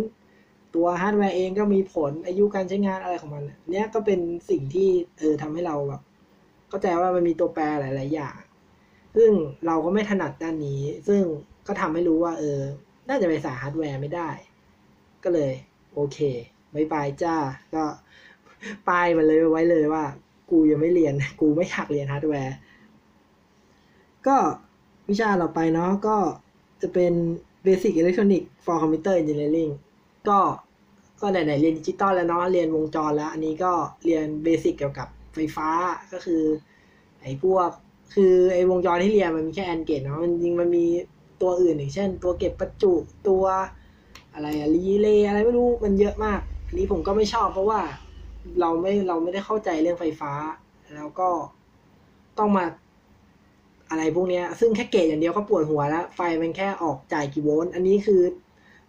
[0.76, 4.20] ตัวฮาร์ดแวร์เองก็มีผลอายุการใช้งานอะไรของมันเนี้ยก็เป็น
[4.50, 6.02] สิ่งที่เออทำให้เราแบบ
[6.68, 8.36] เข้าใจว่ามันมีตัวแปรหลาย ๆ อย่าง
[9.16, 9.30] ซึ่ง
[9.66, 11.22] เราก็ไม่ถนัดด้านนี้ ซึ่ง
[11.66, 12.60] ก็ทำให้รู้ว่า เออ
[13.08, 14.30] น่าจะไปสายฮาร์ดแวร์ไม่ได้
[15.24, 15.52] ก็เลย
[15.94, 16.18] โอเค
[16.74, 17.36] bye bye จ้า
[17.74, 17.84] ก็
[18.88, 20.04] bye มันเลยไว้เลยว่า
[20.50, 22.54] กูยังไม่เรียน กูไม่อยากเรียนฮาร์ดแวร์
[24.26, 24.36] ก็
[25.10, 26.16] วิชาต่อไปเนาะก็
[26.82, 27.12] จะเป็น
[27.64, 29.72] Basic Electronic for Computer Engineering
[30.28, 30.38] ก็
[31.20, 33.72] ก็ไหนๆเรียนดิจิตอลแล้วเนาะเรียนวงจรแล้ว อันนี้ก็
[34.04, 35.68] เรียน basic เกี่ยวกับไฟฟ้า
[36.12, 36.42] ก็คือ
[37.22, 37.68] ไอ้พวก
[38.14, 40.86] คือไอ้วงจรที่เรียนมันมีแค่ AND gate เนาะมันจริงมันมี
[41.42, 42.92] ตัวอื่นอย่างเช่น ตัวเก็บประจุ
[43.28, 43.44] ตัว
[44.34, 47.80] อะไรอะรีเลย์อะไรไม่รู้มันเยอะมากอันนี้ผมก็ไม่ชอบเพราะว่า
[48.60, 50.32] เราไม่เราไม่ได้เข้าใจเรื่องไฟฟ้า
[50.94, 51.28] แล้วก็
[52.38, 52.64] ต้องมา
[53.90, 58.22] อะไรพวกเนี้ย ซึ่งแค่เกตอย่างเดียวก็ปวดหัวแล้ว ไฟมันแค่ออกจ่ายกี่โวลต์ อันนี้คือ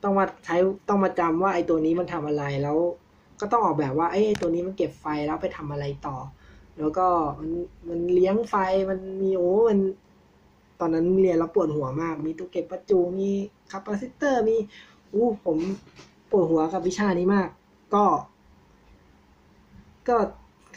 [0.03, 0.55] ต้องมาใช้
[0.89, 2.77] ต้องมาจำว่าไอ้ตัวนี้มันทำอะไรแล้ว
[3.39, 6.17] ก็ต้องออกแบบว่าไอ้ตัวนี้มันเก็บไฟแล้วไปทำอะไรต่อ
[6.79, 7.07] แล้วก็
[7.39, 7.51] มัน
[7.87, 8.55] มันเลี้ยงไฟ
[8.89, 9.79] มันมีโอ้มัน
[10.79, 13.29] ตอนนั้นเรียนแล้วปวดหัวมาก มีตัวเก็บประจุมี
[13.71, 14.57] คาปาซิเตอร์ มี
[15.13, 15.57] อู้ผม
[16.31, 17.49] ปวดหัวกับวิชานี้มาก
[17.93, 18.05] ก็
[20.07, 20.17] ก็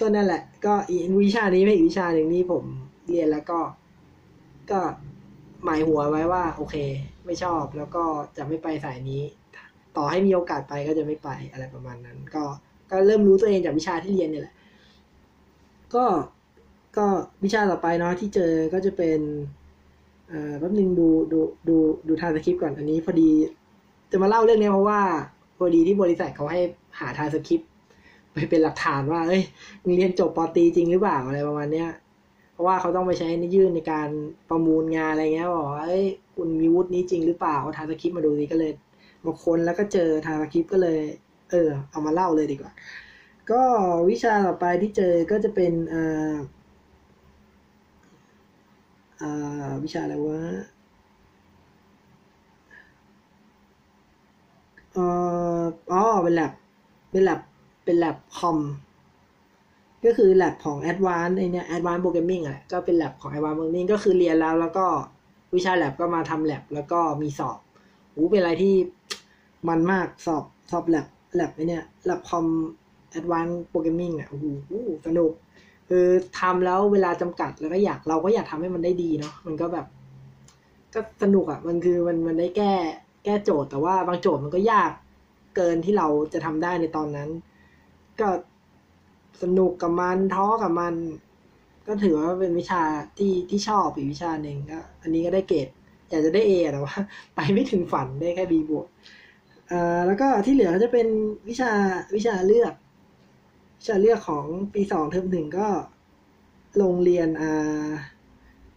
[0.01, 2.65] ก็นั่นแหละ ก็อีกวิชานี้เป็นอีกวิชาหนึ่งที่ผม
[3.07, 3.61] เรียนแล้วก็
[4.71, 4.81] ก็
[5.65, 6.77] หมายหัวไว้ว่า โอเค
[7.27, 8.05] ไม่ชอบแล้วก็
[8.37, 9.23] จะไม่ไปสายนี้
[9.97, 12.45] ต่อให้มีโอกาสไปก็จะไม่ไปอะไรประมาณนั้น ก็
[12.91, 14.55] ก็เริ่มรู้ตัวเองจากวิชาที่เรียนเนี่ยแหละ
[15.95, 16.05] ก็
[16.97, 17.07] ก็
[17.45, 19.21] วิชาต่อไปเนาะที่เจอก็จะเป็น
[20.29, 21.39] เอ่อแป๊บนึงดูดู
[21.69, 21.77] ดู
[22.09, 23.31] ดูทางสคริปต์ก่อนอันนี้ พอดี
[24.11, 25.01] จะมาเล่าเรื่องนี้เพราะว่า
[25.59, 26.61] พอดีที่บริษัทเขาให้
[27.01, 27.69] หาทางสคริปต์
[28.33, 29.43] ไปเป็นหลักฐานว่าเอ้ย
[29.83, 31.89] มึงเรียนจบปอตีจริงหรือเปล่าอะไรประมาณเนี้ย
[32.61, 34.09] ราะว่าเขาต้องไปใช้ในยื่นในการ
[34.51, 38.73] ประมูลงานอะไรเงี้ยบอกว่าเอ้ยคุณมีวุฒินี้จริงหรือเปล่าเอาทางสคริปต์มาดูดีก็เลย
[39.25, 40.99] มาค้นแล้วก็เจอทางสคริปต์ก็เลย
[41.51, 42.73] เออ เอามาเล่าเลยดีกว่า
[43.51, 43.63] ก็
[44.11, 46.03] วิชาต่อไปที่เจอก็จะเป็นเอ่
[46.33, 46.35] อ
[49.19, 49.31] เอ่
[49.67, 50.41] อวิชาอะไรวะ
[54.93, 55.05] เอ่
[55.61, 56.53] ออ๋อเป็น lab
[57.11, 57.41] เป็น lab
[57.85, 58.59] เป็น lab คอม
[60.05, 64.87] ก็คือ lab ของ advanced ไอเนี้ย advanced programming อะก็เป็น lab ของ advanced programming ก็คือเรียนแล้วแล้วก็
[65.55, 67.59] วิชา lab ก็มาทำ lab แล้วก็มีสอบ
[68.13, 68.75] โอ้เป็นอะไรที่
[69.69, 71.07] มันมากสอบสอบ lab
[71.39, 72.47] lab ไอเนี้ย lab คอม
[73.19, 74.47] advanced programming เนี่ยโอ้โห
[75.07, 75.33] สนุก
[75.89, 76.07] คือ
[76.41, 79.87] ทำแล้วเวลาจำกัดแล้วก็อยากเราก็อยากทำให้มันได้ดีเนาะมันก็แบบ
[80.95, 82.73] ก็สนุกอะ่ะมันคือมันมันได้แก้
[83.25, 84.91] แก้โจทย์แต่ว่าบางโจทย์มันก็ยาก
[85.57, 87.29] เกินที่เราจะทำได้ในตอนนั้น
[88.21, 88.29] ก็
[89.43, 90.95] สนุกกับมันท้อกับมัน
[91.87, 92.83] ก็ถือว่าเป็นวิชา
[93.19, 95.69] ที่ที่ชอบอีกวิชาหนึ่งก็ อันนี้ก็ได้เกรด
[96.11, 96.95] อยากจะได้เอแต่ว่า
[97.35, 98.87] ไปไม่ถึงฝันได้แค่บีบวก
[99.71, 101.07] อ่าแล้วก็ที่เหลือจะเป็น
[101.49, 101.71] วิชา
[102.17, 102.75] วิชาเลือก
[103.79, 105.69] วิชาเลือกของปีสองเทอมหนึ่งก็
[106.79, 107.89] โรงเรียนอ่า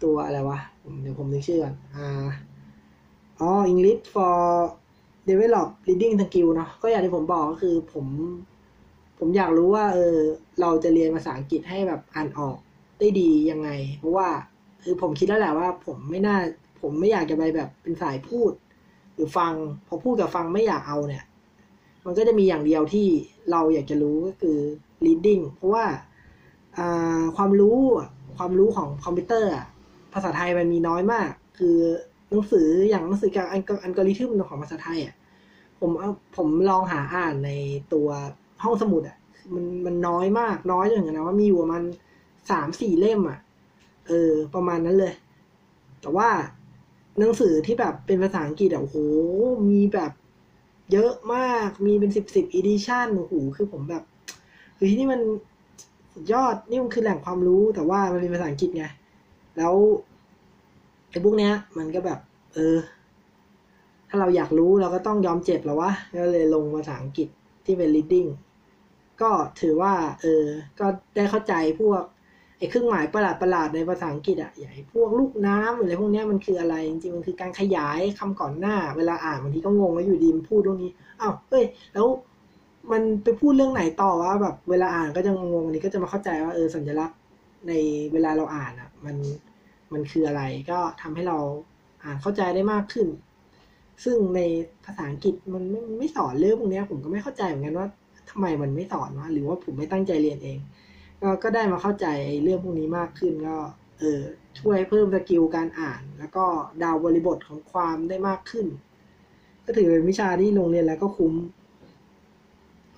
[0.04, 0.60] ตัวอะไรวะ
[1.02, 2.28] เดี๋ยวผมนึกชื่อก่อนอ่า
[3.40, 4.36] อ๋อ English for
[5.30, 8.06] Develop Reading Skill เนาะก็อย่างที่ผมบอกก็คือผม
[9.20, 10.20] ผมอยากรู้ว่า เออ
[10.62, 12.58] เราจะเรียนภาษาอังกฤษให้แบบอ่านออก
[13.00, 14.30] ได้ดียังไง เพราะว่า
[14.84, 16.38] คือผมคิดแล้วแหละว่า ผมไม่น่า
[16.82, 18.52] ผมไม่อยากจะไปแบบเป็นสายพูด
[19.14, 19.54] หรือฟัง
[19.88, 21.24] พอพูดกับฟังไม่อยากเอาเนี่ย
[22.06, 23.08] มันก็จะมีอย่างเดียวที่
[23.52, 24.58] เราอยากจะรู้ก็คือ
[25.06, 25.86] reading เพราะว่า
[27.38, 27.78] ความรู้
[28.38, 29.52] ความรู้ของคอมพิวเตอร์
[30.14, 31.78] ภาษาไทยมันมีน้อยมาก คือ
[32.30, 33.58] หนังสืออย่างหนังสือการอั
[33.90, 35.16] ลกอริทึมของภาษาไทยอะ
[35.80, 35.92] ผม
[36.38, 37.52] ผมลองหาอ่านใน
[37.94, 38.08] ตัว
[38.64, 39.18] ห้องสมุดอะ
[39.54, 41.84] มันมันน้อยมากน้อยจนถึงนะว่ามีอยู่ประมาณ
[42.52, 43.40] สามสี่เล่มอะ
[44.08, 45.14] เออ ประมาณนั้นเลย
[46.02, 46.30] แต่ว่า
[47.20, 48.98] หนังสือที่แบบเป็นภาษาอังกฤษอะโอ้โห
[49.70, 50.12] มีแบบ
[50.92, 54.04] เยอะมาก มีเป็นสิบสิบ edition โอ้โห คือผมแบบ
[54.78, 55.22] คือที่นี่มัน
[56.14, 58.86] สุดยอด นี่มันคือแหล่งความรู้ แต่ว่ามันเป็นภาษาอังกฤษไง
[59.58, 59.74] แล้ว
[61.10, 62.20] ไอ้พวกเนี้ย มันก็แบบ
[62.54, 62.78] เออ
[64.10, 65.92] ถ้าเราอยากรู้เราก็ต้องยอมเจ็บแล้ววะ
[66.22, 67.28] ก็เลยลงภาษาอังกฤษ
[67.66, 68.30] ที่เป็น reading
[69.24, 70.46] ก็ถือว่าเออ
[70.80, 72.04] ก็ได้เข้าใจพวก
[72.58, 81.64] ไอ้เครื่องหมายประหลาดประหลาดในภาษาอังกฤษอะอย่างพวกลูกน้ำอะไรพวกนี้มันคืออะไร จริงๆมันคือการขยายคำก่อนหน้า เวลาอ่านบางทีก็งงแล้วอยู่ดีมันพูดตรงนี้อ้าวเฮ้ย
[81.94, 82.08] แล้ว
[82.92, 87.18] มันไปพูดเรื่องไหนต่อวะแบบเวลาอ่านก็จะงงอันนี้ก็จะมาเข้าใจว่าเออสัญลักษณ์
[87.68, 87.74] ใน
[88.14, 89.16] เวลาเราอ่านอะมัน
[89.94, 91.38] มันคืออะไรก็ทำให้เรา
[92.04, 93.08] อ่านเข้าใจได้มากขึ้น
[94.04, 94.42] ซึ่งใน
[94.86, 97.88] ภาษาอังกฤษมันไม่ไม่สอนเรื่องพวกนี้ผมก็ไม่เข้าใจเหมือนกันว่า
[98.36, 100.60] ทำไมมันไม่สอนวะหรือว่าผมไม่ตั้งใจเรียนเอง
[101.22, 102.08] ก็ก็ได้มาเข้าใจ
[102.44, 103.58] เรื่องพวกนี้มากขึ้นก็
[104.00, 104.22] เออ
[104.60, 106.46] ช่วยเพิ่มสกิลการอ่าน แล้วก็
[106.82, 108.66] ดาวบริบทของความได้มากขึ้น
[109.66, 111.34] ก็ถือเป็นวิชาที่โรงเรียนแล้วก็คุ้ม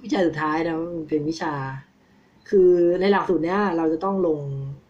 [0.04, 1.54] วิชาสุดท้ายนะมันเป็นวิชา
[2.50, 2.70] คือ
[3.02, 4.40] ในหลักสูตรเนี้ย เราจะต้องลง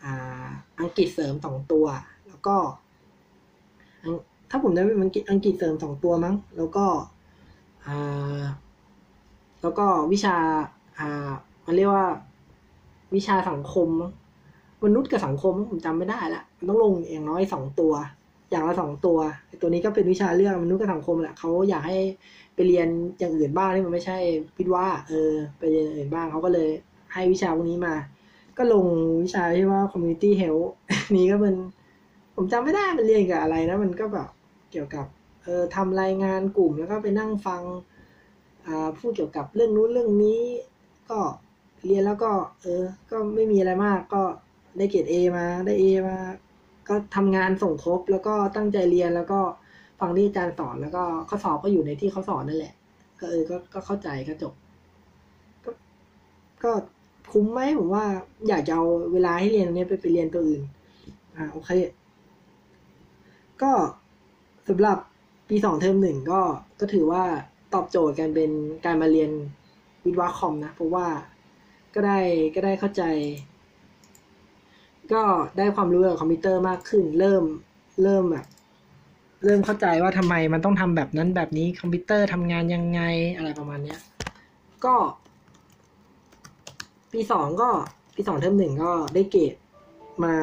[0.03, 0.45] อ่า
[0.79, 1.85] อังกฤษเสริมสองตัว
[2.27, 2.55] แล้วก็
[4.49, 6.85] ถ้าผมได้เป็นอังกฤษอังกฤษเสริมสองตัวมั้ง แล้วก็
[7.85, 8.41] อ่า
[9.66, 10.36] แล้วก็วิชา
[10.99, 11.32] อ่า
[11.66, 12.07] มันเรียกว่า
[13.16, 13.89] วิชาสังคม
[14.86, 17.93] มนุษย์กับสังคมผมจำไม่ได้ละมันต้องลงอย่างน้อยสองตัว
[18.49, 19.18] อย่างละสองตัว
[19.61, 21.97] ตัวนี้ก็เป็นวิชาเรื่องมนุษย์กับสังคมแหละเขาอยากให้
[22.55, 22.88] ไปเรียน
[23.20, 24.18] อย่างอื่นบ้างที่มันไม่ใช่
[24.57, 26.70] วิทย์ว่า เออ ไปเรียนอื่นบ้างเขาก็เลย
[27.13, 27.95] ให้วิชาพวกนี้มา
[28.57, 28.86] ก็ลง
[29.24, 30.68] วิชาที่ว่า community health
[31.18, 31.55] นี้ก็เป็น
[32.36, 34.28] ผมจำไม่ได้มันเรียนกับอะไรนะ มันก็แบบ
[34.72, 35.05] เกี่ยวกับ
[35.43, 37.61] เออทำรายงานกลุ่มแล้วก็ไปนั่งฟัง
[38.99, 40.41] พูดเกี่ยวกับเรื่องนู้นเรื่องนี้
[41.09, 41.20] ก็
[41.86, 44.24] เรียนแล้วก็ เออ ก็ไม่มีอะไรมาก ก็
[44.78, 46.18] ได้เกรดเอมาได้เอมา
[46.89, 49.39] ก็ทำงานส่งครบ แล้วก็ตั้งใจเรียนแล้วก็
[49.99, 52.74] ฟังที่อาจารย์สอนแล้วก็ข้อสอบก็อยู่ในที่เขาสอนนั่นแหละ
[53.20, 54.53] ก็เออก็ก็เข้าใจก็จบ
[55.63, 55.72] ก็
[56.63, 56.72] ก็
[57.32, 58.05] คุ้มไหมผมว่า
[58.47, 60.61] อยากจะเอาเวลาให้เรียนตรงนี้ไปไปเรียนตัวอื่น
[61.36, 61.70] อ่าโอเค
[63.61, 63.72] ก็
[64.68, 64.97] สำหรับ
[65.49, 66.41] ปีสองเทอมหนึ่งก็
[66.80, 67.24] ก็ถือว่า
[67.76, 68.51] ตอบโจทย์กันเป็น
[68.86, 69.32] การมาเรียน
[70.03, 71.07] วิทย์วะคอมนะ เพราะว่า
[71.95, 72.19] ก็ได้
[72.55, 73.03] ก็ได้เข้าใจ
[75.13, 75.23] ก็
[75.57, 77.43] ได้ความรู้เกี่ยวกับคอมพิวเตอร์มากขึ้น เริ่ม
[78.03, 78.45] เริ่มแบบ
[79.45, 83.01] เริ่มเข้าใจว่าทำไมมันต้องทำแบบนั้นแบบนี้คอมพิวเตอร์ทำงานยังไง
[83.36, 83.99] อะไรประมาณเนี้ย
[84.86, 84.95] ก็
[87.13, 87.69] ปีสองก็
[88.15, 89.53] ปีสองเทอมหนึ่งก็ได้เกรด
[90.23, 90.36] มา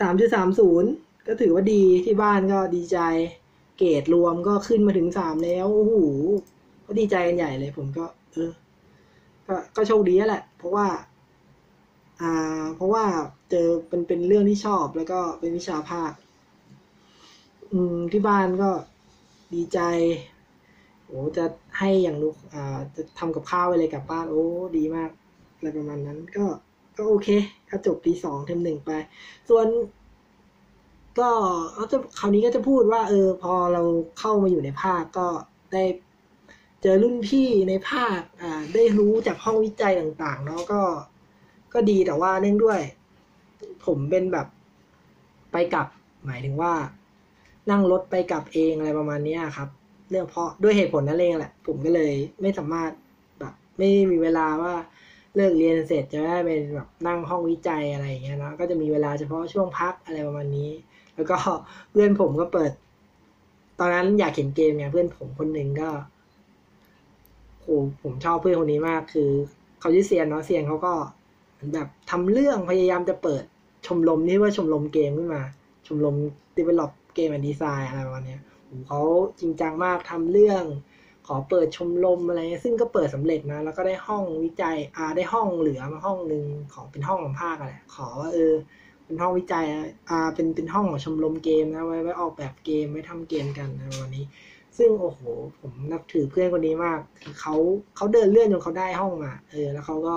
[0.00, 0.90] สามจุดสามศูนย์
[1.26, 2.98] ก็ถือว่าดีที่บ้านก็ดีใจ
[3.78, 5.96] เกรดรวมก็ขึ้นมาถึงสามแล้วโอ้โห
[6.86, 8.50] ก็ดีใจกันใหญ่เลย ผมก็ เออ
[9.46, 10.86] ก็ก็โชคดีแหละ เพราะว่า
[12.20, 13.04] อ่า เพราะว่า
[13.50, 16.12] เจอเป็นเป็นเรื่องที่ชอบแล้วก็เป็นวิชาภาค
[17.72, 18.70] อืม ที่บ้านก็
[19.54, 19.78] ดีใจ
[21.06, 21.44] โอ้จะ
[21.78, 24.44] ให้อย่างนุกอ่า จะทำกับข้าวอะไรกลับบ้าน โอ้
[24.76, 25.10] ดีมาก
[25.56, 26.44] อะไรประมาณนั้น ก็
[26.96, 27.28] ก็โอเค
[27.70, 28.90] ก็จบปีสองเทอมหนึ่งไป
[29.48, 29.66] ส่วน
[31.20, 31.30] ก็
[31.74, 33.82] เขาจะคราวนี้ก็จะพูดว่า เออ พอเรา
[34.18, 35.28] เข้ามาอยู่ในภาคก็
[35.72, 35.84] ได้
[36.82, 40.82] เจอรุ่นพี่ในภาคอ่าได้รู้จากห้องวิจัยต่างๆเนาะก็
[41.74, 42.80] ก็ดีแต่ว่าเนื่องด้วย
[43.84, 44.46] ผมเป็นแบบ
[45.52, 45.86] ไปกลับ
[46.24, 46.72] หมายถึงว่า
[47.70, 49.68] นั่งรถไปกลับเองอะไรประมาณนี้ครับ
[50.10, 52.90] เรื่องเพราะด้วยเหตุผลนั่นเองแหละ ผมก็เลยไม่สามารถ
[53.40, 54.74] แบบ ไม่มีเวลาว่า
[55.36, 60.70] เลิกเรียนเสร็จจะได้เป็นแบบนั่งห้องวิจัยอะไรอย่างเงี้ยเนาะก็จะมีเวลาเฉพาะช่วงพักอะไรประมาณนี้
[61.18, 61.36] แล้วก็
[61.90, 62.70] เพื่อนผมก็เปิด
[63.78, 65.90] ตอนนั้นอยากเขียนเกมไงเพื่อนผมคนหนึ่งก็
[67.60, 67.66] โห
[68.02, 69.30] ผมชอบเพื่อนคนนี้มากคือ
[69.80, 70.92] เขาชื่อเซียนเนาะเซียนเขาก็
[71.74, 73.42] แบบทำเรื่องพยายามจะเปิด
[73.86, 75.42] ชมรมนี่ว่าชมรมเกมขึ้นมา
[75.86, 76.16] ชมรม
[76.56, 79.00] develop เกม and design อะไรประมาณนี้ยโหเขา
[79.40, 80.64] จริงจังมากทำเรื่อง
[81.26, 86.44] ขอเปิดชมรมอะไรเงี้ยซึ่งก็เปิดสำเร็จนะ แล้วก็ได้ห้องวิจัยอาได้ห้องเหลือมาห้องหนึ่ง
[86.74, 88.54] ของเป็นห้องของภาคอะไรขอว่าเออ
[89.08, 89.64] เป็นห้องวิจัย
[90.08, 94.24] อ่าเป็นเป็นห้องของชมรมเกมนะไว้ไว้ออกแบบเกมไว้ทำเกมกันในวันนี้
[94.78, 95.20] ซึ่งโอ้โห
[95.60, 97.54] ผมนับถือเพื่อนคนนี้มากคือเขา
[97.96, 100.16] เขาเดินเลื่อนจนเขาได้ห้องมาเออแล้วเขาก็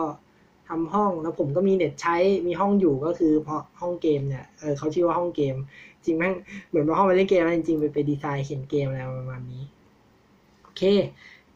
[0.70, 2.16] ทำห้องแล้วผมก็มีเน็ตใช้
[2.48, 5.56] มีห้องอยู่ก็คือเพราะห้องเกมเนี่ยเออเขาชื่อว่าห้องเกม
[6.06, 6.34] จริงแม่ง
[6.70, 9.64] เหมือนมาห้องไปเล่นเกมจริงๆไปไปดีไซน์เขียนเกมอะไรประมาณนี้
[10.64, 10.82] โอเค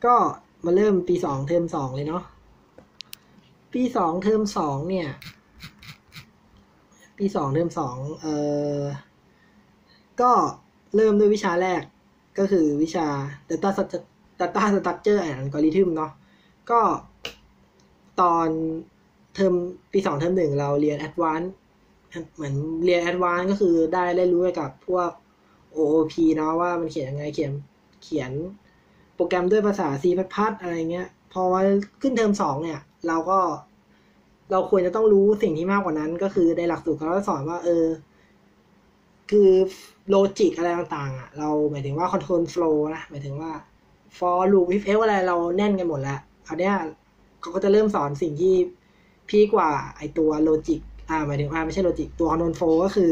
[0.06, 0.14] ก็
[0.66, 2.24] มาเริ่มปีสองเทอมสองเลยเนาะ
[3.74, 5.08] ปีสองเทอมสองเนี่ย
[7.18, 8.26] ปีสองเทอมสองเอ
[8.80, 8.82] อ
[10.22, 10.32] ก็
[10.96, 11.82] เริ่มด้วยวิชาแรก
[12.38, 13.08] ก็คือวิชา
[13.50, 14.08] data Stru-
[14.40, 16.12] data structure and algorithm เนาะ
[16.70, 16.80] ก็
[18.22, 18.48] ตอน
[19.36, 19.54] เทอม
[19.94, 21.52] ปีสองเทอมหนึ่งเราเรียน advanced
[22.36, 22.56] เหมือน
[22.86, 25.10] เรียน advanced ก็คือได้ได้รู้เกี่ยวกับพวก
[25.78, 27.52] OOP เนาะว่ามันเขียนยังไงเขียน
[28.04, 28.32] เขียน
[29.16, 30.06] โปรแกรมด้วยภาษา C++
[30.62, 31.44] อะไรเงี้ย พอ
[32.02, 33.40] ขึ้นเทอมสองเนี่ย เราก็
[34.52, 37.86] เราควรจะต้องรู้สิ่งที่มากกว่านั้น ก็คือในหลักสูตรเขาจะสอนว่า เออ
[39.32, 39.50] คือ
[40.10, 43.52] logic อะไรต่างๆอะเราหมายถึงว่า control flow นะหมายถึงว่า
[44.18, 46.74] for loop if else อะไรเราแน่นกันหมดแล้วคราวเนี้ย
[47.42, 48.56] เขาก็จะเริ่มสอนสิ่งที่
[49.30, 53.12] peak กว่าไอตัว logicอ่าหมายถึงอ่าไม่ใช่โลจิกตัว control flow ก็คือ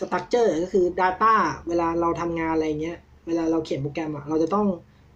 [0.00, 1.34] structure ก็คือ data
[1.68, 4.66] เวลาเราทำงานอะไรเงี้ย เวลาเราเขียนโปรแกรมอะเราจะต้อง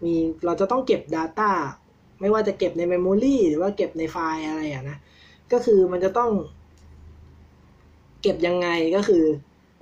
[0.05, 0.15] มี
[0.47, 1.51] เราจะต้องเก็บ Data
[2.21, 4.99] ไม่ว่าจะเก็บใน Memory หรือว่าเก็บในไฟล์อะไรอะนะ
[5.53, 6.31] ก็คือมันจะต้อง
[8.23, 9.25] เก็บยังไงก็คือ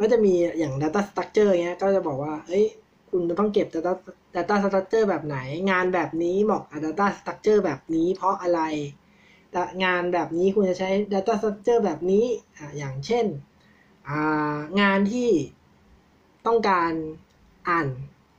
[0.00, 2.64] ก็จะมีอย่าง Data Structure เงี้ย ก็จะบอกว่า เอ้ย
[3.10, 3.92] คุณจะต้องเก็บ Data
[4.36, 5.38] Data Structure แบบไหน
[5.70, 8.60] งานแบบนี้เหมาะกับ Data Structure แบบนี้เพราะอะไร
[9.84, 12.24] งานแบบนี้คุณจะใช้ Data Structure แบบนี้
[12.56, 13.26] อ่าอย่างเช่น
[14.08, 15.28] อ่างานที่
[16.46, 16.92] ต้องการ
[17.68, 17.86] อ่าน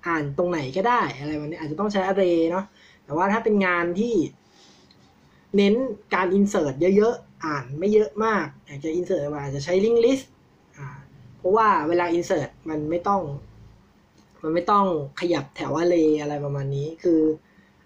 [0.07, 2.65] อ่านตรงไหนก็ได้อะไรแบบนี้อาจจะต้องใช้ array เนาะ
[3.03, 4.13] แต่ว่าถ้าเป็นงานที่
[5.55, 5.73] เน้น
[6.13, 10.25] การ insert เยอะๆ อ่านไม่เยอะมากอยากจะ insert ว่าอาจจะใช้ link list
[10.77, 10.87] อ่า
[11.37, 13.21] เพราะว่าเวลา insert มันไม่ต้อง
[14.43, 14.85] มันไม่ต้อง
[15.19, 17.19] ขยับแถว array อะไรประมาณนี้ คือ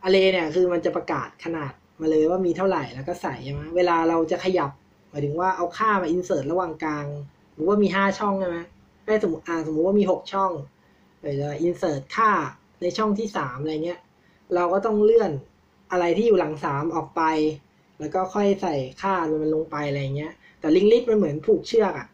[0.03, 4.71] array เนี่ยคือมันจะประกาศขนาดมาเลยว่ามีเท่าไหร่แล้วก็ใส่ใช่ไหมเวลาเราจะขยับ
[5.09, 7.05] หมายถึงว่าเอาค่ามา insert ระหว่างกลาง
[7.53, 8.57] หรือว่ามีห้าช่องใช่ไหม
[9.05, 10.51] ได้สมมติอ่าสมมติว่ามีหกช่อง
[11.21, 12.31] เดี๋ยวจะ insert ค่า
[12.81, 13.99] ในช่องที่สามอะไรเงี้ย
[14.55, 15.31] เราก็ต้องเลื่อน
[15.91, 17.21] อะไรที่อยู่หลังสามออกไป
[17.99, 19.13] แล้วก็ค่อยใส่ค่า
[19.43, 22.07] มันลงไปอะไรเงี้ย แต่ linked list มันเหมือนผูกเชือกอะ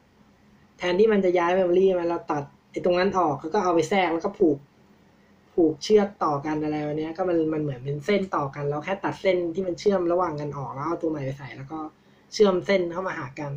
[0.78, 4.58] แทนที่มันจะย้าย memory มาเราตัดไอ้ตรงนั้นออกแล้วก็เอาไปแทรกแล้วก็ผูก
[5.54, 11.80] ผูกเชือกต่อกันอะไรวันนี้ยก็มันมันเหมือนเป็นเส้นต่อกัน เราแค่ตัดเส้นที่มันเชื่อมระหว่างกันออกแล้วเอาตัวใหม่ไปใส่แล้วก็
[12.34, 13.52] เชื่อมเส้นเข้ามาหากัน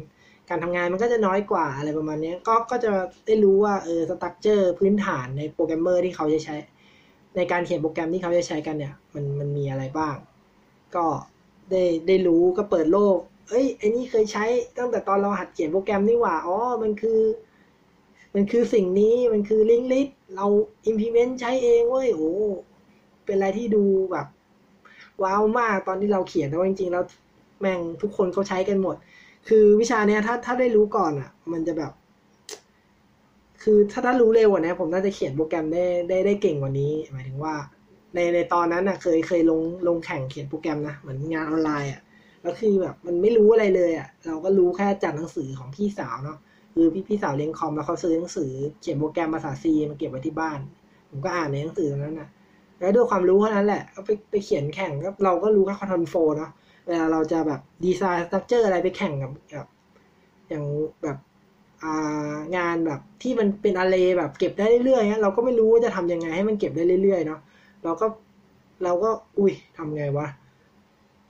[0.49, 2.91] การทำงานมันก็จะน้อยกว่าอะไรประมาณนี้ก็ก็จะ
[3.27, 6.55] ได้รู้ว่าเออสตั๊กเจอร์พื้นฐานในโปรแกรมเมอร์ที่เขาจะใช้
[7.37, 10.17] ในการเขียนโปรแกรมที่เขาจะใช้กันเนี่ย มันมันมีอะไรบ้าง
[10.97, 11.07] ก็
[11.71, 13.17] ได้ได้รู้ก็เปิดโลก
[13.49, 14.45] เอ้ยไอ้นี่เคยใช้
[14.79, 17.21] ตั้งแต่ตอนเราหัดเขียนโปรแกรมนี่หว่า อ๋อ มันคือ
[18.35, 20.47] มันคือสิ่งนี้ มันคือลิงก์ลิสเรา
[20.91, 22.33] implement ใช้เองเว้ย โอ้
[23.25, 24.27] เป็นอะไรที่ดูแบบ
[25.23, 27.05] ว้าวมากตอนที่เราเขียนแต่ว่าจริงๆ แล้ว
[27.61, 28.97] แม่งทุกคนเขาใช้กันหมด
[29.49, 31.93] คือวิชาเนี้ยถ้าถ้าได้รู้ก่อนอะ มันจะแบบ
[33.63, 37.55] คือถ้าถ้ารู้เร็วกว่านี้ผมน่าจะเขียนโปรแกรมได้ได้ได้เก่งกว่านี้ หมายถึงว่า
[38.15, 42.01] ในในตอนนั้นอะ เคยเคยลงลงแข่งเขียนโปรแกรมนะเหมือนงานออนไลน์อะ
[42.43, 46.39] แล้วคือแบบมันไม่รู้อะไรเลยอะ เราก็รู้แค่จากหนังสือของพี่สาวเนาะ
[46.75, 48.51] คือพี่พี่สาวเรียนคอมแล้วเขาซื้อหนังสือ
[48.81, 50.59] เขียนโปรแกรมภาษา C มาเก็บไว้ที่บ้าน
[51.11, 52.29] ผมก็อ่านในหนังสือนั้นน่ะ
[52.81, 56.51] แล้วด้วยความรู้เท่านั้นแหละก็ไปไปเขียนแข่งก็เราก็รู้แค่ control flow เนาะ
[56.87, 59.67] เวลาเราจะแบบ design structure อะไรไปแข่งกับกับ
[60.49, 60.65] อย่าง
[61.03, 67.41] แบบงานแบบที่มันเป็นอะไรแบบเก็บได้เรื่อยๆเราก็ไม่รู้ว่าจะทำยังไงให้มันเก็บได้เรื่อยๆเนาะ
[67.85, 68.07] เราก็
[68.85, 70.27] เราก็อุ้ยทำไงวะ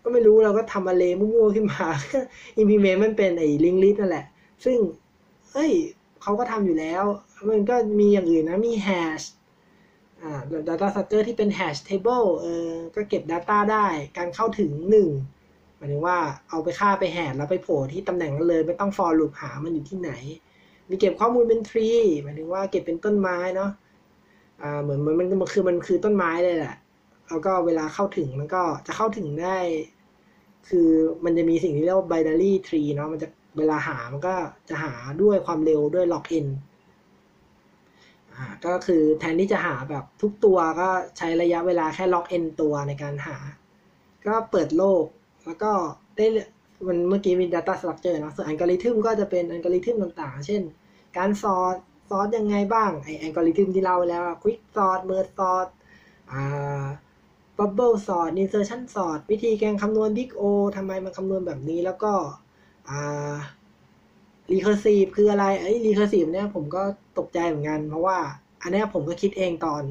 [0.03, 1.87] ก็ไม่รู้เราก็ทำอะไรมั่วๆขึ้นมา
[2.61, 4.25] implement มันเป็นไอ้ลิงลิสนั่นแหละ
[4.65, 4.79] ซึ่ง
[5.55, 5.73] เอ้ย
[6.23, 7.05] เขาก็ทำอยู่แล้ว
[7.51, 9.27] มันก็มีอย่างอื่นนะ มี hash
[10.23, 13.87] อ่า data structure ที่เป็น hash table เออก็เก็บ data ได้
[14.17, 15.09] การเข้าถึงหนึ่ง
[15.81, 16.17] มายถึงว่า
[16.51, 20.13] เอาไปค่าไปแหดแล้วไปโผล่ที่ตำแหน่งนั้นเลยไม่ต้อง for loop หามันอยู่ที่ไหน
[20.89, 23.71] มีเก็บข้อมูลเป็น tree หมายถึงว่าเก็บเป็นต้นไม้เนาะ
[24.63, 26.77] อ่าเหมือนมันมันคือมันคือต้นไม้เลยแหละ
[27.29, 29.59] แล้วก็เวลาเข้าถึงมันก็จะเข้าถึงได้
[30.69, 30.89] คือ
[31.25, 33.29] มันจะมีสิ่งที่เรียกว่า binary tree เนาะมันจะ
[33.59, 34.35] เวลาหามันก็
[34.69, 36.47] จะหาด้วยความเร็วด้วย log n
[38.35, 43.37] อ่าก็คือแทนที่จะหาแบบทุกตัวก็ใช้ระยะเวลาแค่ log n ตัวในการหา
[44.27, 45.05] ก็เปิดโลก
[45.47, 45.73] แล้วก็
[46.17, 46.27] ได้
[46.87, 50.63] มันเมื่อกี้มี data structure เนาะส่วนอัลกอริทึมก็จะเป็นอัลกอริทึมต่างๆ เช่น
[51.19, 51.77] การ sort
[52.11, 55.69] sort ยังไงบ้างไออัลกอริทึมที่เล่าแล้ว quick sort merge sort
[56.33, 56.87] อ่า
[57.59, 60.43] bubble sort insertion sort วิธีการคำนวณ big O
[60.77, 62.13] ทำไมมันคำนวณแบบนี้แล้วก็
[62.89, 63.35] อ่า
[64.53, 66.83] recursive คืออะไรไอ้ recursive เนี่ยผมก็
[67.19, 68.19] ตกใจเหมือนกัน เพราะว่า
[68.63, 69.83] อันนี้ผมก็คิดเองตอน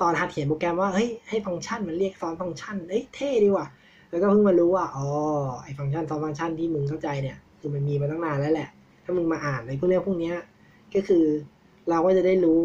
[0.00, 3.66] ตอนหัดเขียนโปรแกรมว่าเฮ้ยให้ฟังก์ชันมันเรียกซ้อนฟังก์ชันเอ้ยเท่ดีว่ะ
[4.10, 5.06] แล้วก็เพิ่งมารู้ว่าอ๋อ
[5.62, 8.68] ไอ้ฟังก์ชันซอนฟังก์ชันที่มึงเข้าใจเนี่ย คือมันมีมาตั้งนานแล้วแหละ
[9.04, 10.36] ถ้ามึงมาอ่านในพวกเรื่องพวกเนี้ย
[10.94, 11.24] ก็คือ
[11.90, 12.60] เราก็จะได้รู้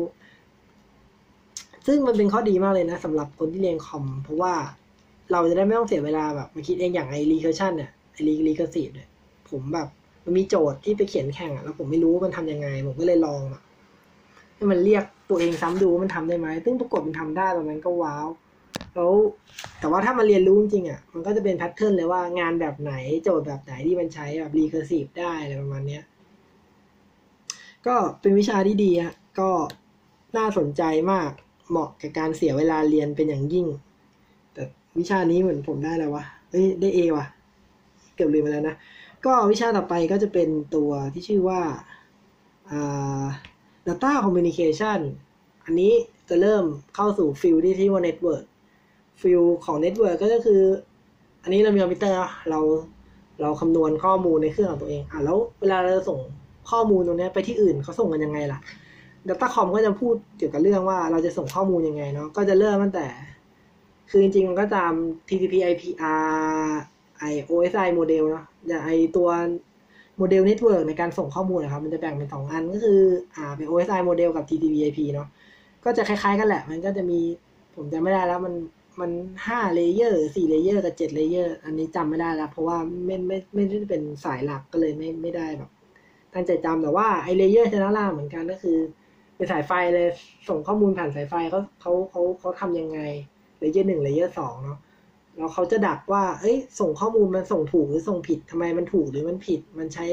[1.87, 4.53] ซึ่งมันเป็นข้อดีมากเลยนะสำหรับคนที่เรียนคอม เพราะว่า
[5.31, 9.09] เราจะได้ไม่ต้องเสียเวลาแบบมาคิดเองอย่างไอ้ recursion เนี่ยไอ้ recursive เนี่ย
[9.49, 9.87] ผมแบบ
[10.23, 13.61] มันมีโจทย์ที่ไปเขียนแข่งอะแล้วผมไม่รู้ว่ามันทำยังไง ผมก็เลยลองอะ
[14.55, 18.27] ให้มันเรียกตัวเองซ้ำดูว่ามันทำได้ไหมซึ่งปรากฏมันทำได้ตอนนั้นก็ว้าว
[18.93, 19.11] แล้ว
[19.79, 26.03] แต่ว่าถ้ามาเรียนรู้จริงอะมันก็จะเป็นแพทเทิร์นเลยว่างานแบบไหนโจทย์แบบไหนที่มันใช้แบบ recursive ได้อะไรประมาณเนี้ย
[27.87, 29.49] ก็เป็นวิชาที่ดีฮะก็
[30.37, 31.31] น่าสนใจมาก
[31.69, 33.67] เหมาะกับการเสียเวลาเรียนเป็นอย่างยิ่ง
[34.53, 34.63] แต่
[34.99, 37.25] วิชานี้เหมือนผมได้แล้ววะเอ้ยได้ A ว่ะ
[38.15, 38.75] เกือบลืมไปแล้วนะ
[39.25, 41.61] ก็วิชาต่อไปก็จะเป็นตัวที่ชื่อว่า
[42.71, 43.25] อ่า
[43.87, 44.99] data communication
[45.65, 45.93] อันนี้
[46.29, 46.65] จะเริ่ม
[46.95, 48.43] เข้าสู่ field ที่ที่ว่า network
[49.21, 50.61] field ของ network ก็คือ
[51.43, 52.17] อันนี้เรามีคอมพิวเตอร์
[52.49, 52.59] เรา
[53.41, 56.19] เราคำนวณข้อมูลในเครื่องของตัวเองอะแล้วเวลาเราส่ง
[56.71, 58.59] ข้อมูลตรงนี้ไปที่อื่นเขาส่งกันยังไงล่ะ
[59.27, 63.07] Datacom ก็จะพูดเกี่ยวกับเรื่องว่าเราจะส่งข้อมูลยังไงเนาะก็จะเริ่มตั้งแต่
[64.09, 64.93] คือจริงๆมันก็ตาม
[65.27, 66.69] TCP IP R
[67.17, 69.27] ไอ OSI โมเดลเนาะอย่างไอตัว
[70.17, 73.01] model network ในการส่งข้อมูลนะครับ มันจะแบ่งเป็นสองอันก็คือ
[73.35, 75.27] อ่าเป็น OSI model กับ TCP IP เนาะ
[75.85, 77.19] ก็จะคล้ายๆกันแหละ มันก็จะมี
[77.75, 78.53] ผมจำไม่ได้แล้วมัน
[78.99, 79.11] มัน
[79.47, 85.69] ห้า layer สี่ layer กับเจ็ด layer อันนี้จำไม่ได้แล้ว เพราะว่าไม่ไม่ไม่ได้เป็นสายหลักก็เลยไม่ไม่ได้แบบ
[86.33, 88.77] ตั้งใจจำแต่ว่าไอ layer ชั้นล่างเหมือนกันก็คือ
[89.35, 90.07] เป็นสายไฟเลย
[90.49, 92.99] ส่งข้อมูลผ่านสายไฟเขาเขาเขาเขาทำยังไง
[93.59, 94.79] layer หนึ่ง layer สองเนาะ
[95.37, 100.05] แล้วเขาจะดักว่า เอ้ย ส่งข้อมูลมันส่งถูกหรือส่งผิดทำไมมันถูกหรือมันผิด มันใช้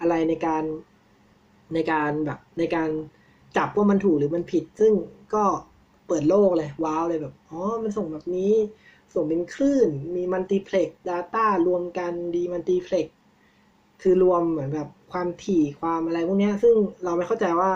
[0.00, 0.64] อะไรในการ
[1.74, 2.90] ในการแบบในการ
[3.56, 4.92] จับว่ามันถูกหรือมันผิด ซึ่ง
[5.34, 5.44] ก็
[6.10, 8.52] เปิดโลกเลย ว้าวเลยแบบ อ๋อ มันส่งแบบนี้
[9.14, 13.16] ส่งเป็นคลื่น มี multiplex data รวมกัน demultiplex
[14.02, 17.70] คือรวมเหมือนแบบความถี่ความอะไรพวกนี้ซึ่งเราไม่เข้าใจว่า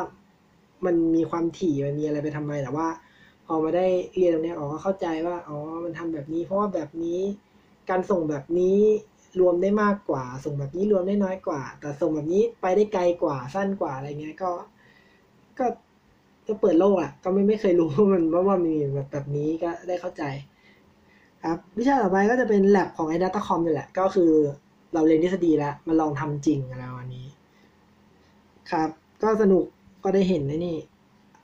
[0.85, 2.89] มันมีความถี่มันมีอะไรไปทำไมแต่ว่า
[3.47, 7.21] พอมาได้เรียนตรงนี้อ๋อเข้าใจว่าอ๋อมันทำแบบนี้ เพราะว่าแบบนี้
[7.91, 8.79] การส่งแบบนี้
[9.41, 14.53] รวมได้มากกว่า ส่งแบบนี้รวมได้น้อยกว่า แต่ส่งแบบนี้ไปได้ไกลกว่าสั้นกว่าอะไรเงี้ยก็
[15.59, 15.67] ก็
[16.47, 20.23] ก็เปิดโลกอะ ก็ไม่ไม่เคยรู้ว่ามันว่าว่ามีแบบแบบนี้ก็ได้เข้าใจ
[21.45, 24.33] ครับ วิชาต่อไปก็จะเป็นแ a บของไอ้ Datacom นี่แหละ ก็คือ
[24.95, 27.27] เราเรียนทฤษฎีแล้วมาลองทำจริงอะไรวันนี้
[28.71, 28.89] ครับ
[29.23, 29.65] ก็สนุก
[30.05, 30.79] ก็ได้เห็นนะนี่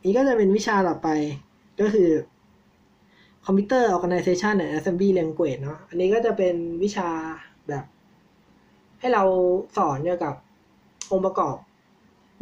[0.05, 1.09] นี่ก็จะเป็นวิชาต่อไป
[1.81, 2.11] ก็คือ
[3.47, 7.09] Computer Organization and Assembly Language เนาะอันนี้ก็จะเป็นวิชา
[7.69, 7.85] แบบ
[9.01, 9.23] ให้เรา
[9.77, 10.35] สอนเกี่ยวกับ
[11.13, 11.57] องค์ประกอบ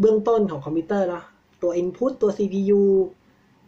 [0.01, 1.25] เบื้องต้นของคอมพิวเตอร์เนาะ
[1.63, 2.83] ตัว Input ตัว CPU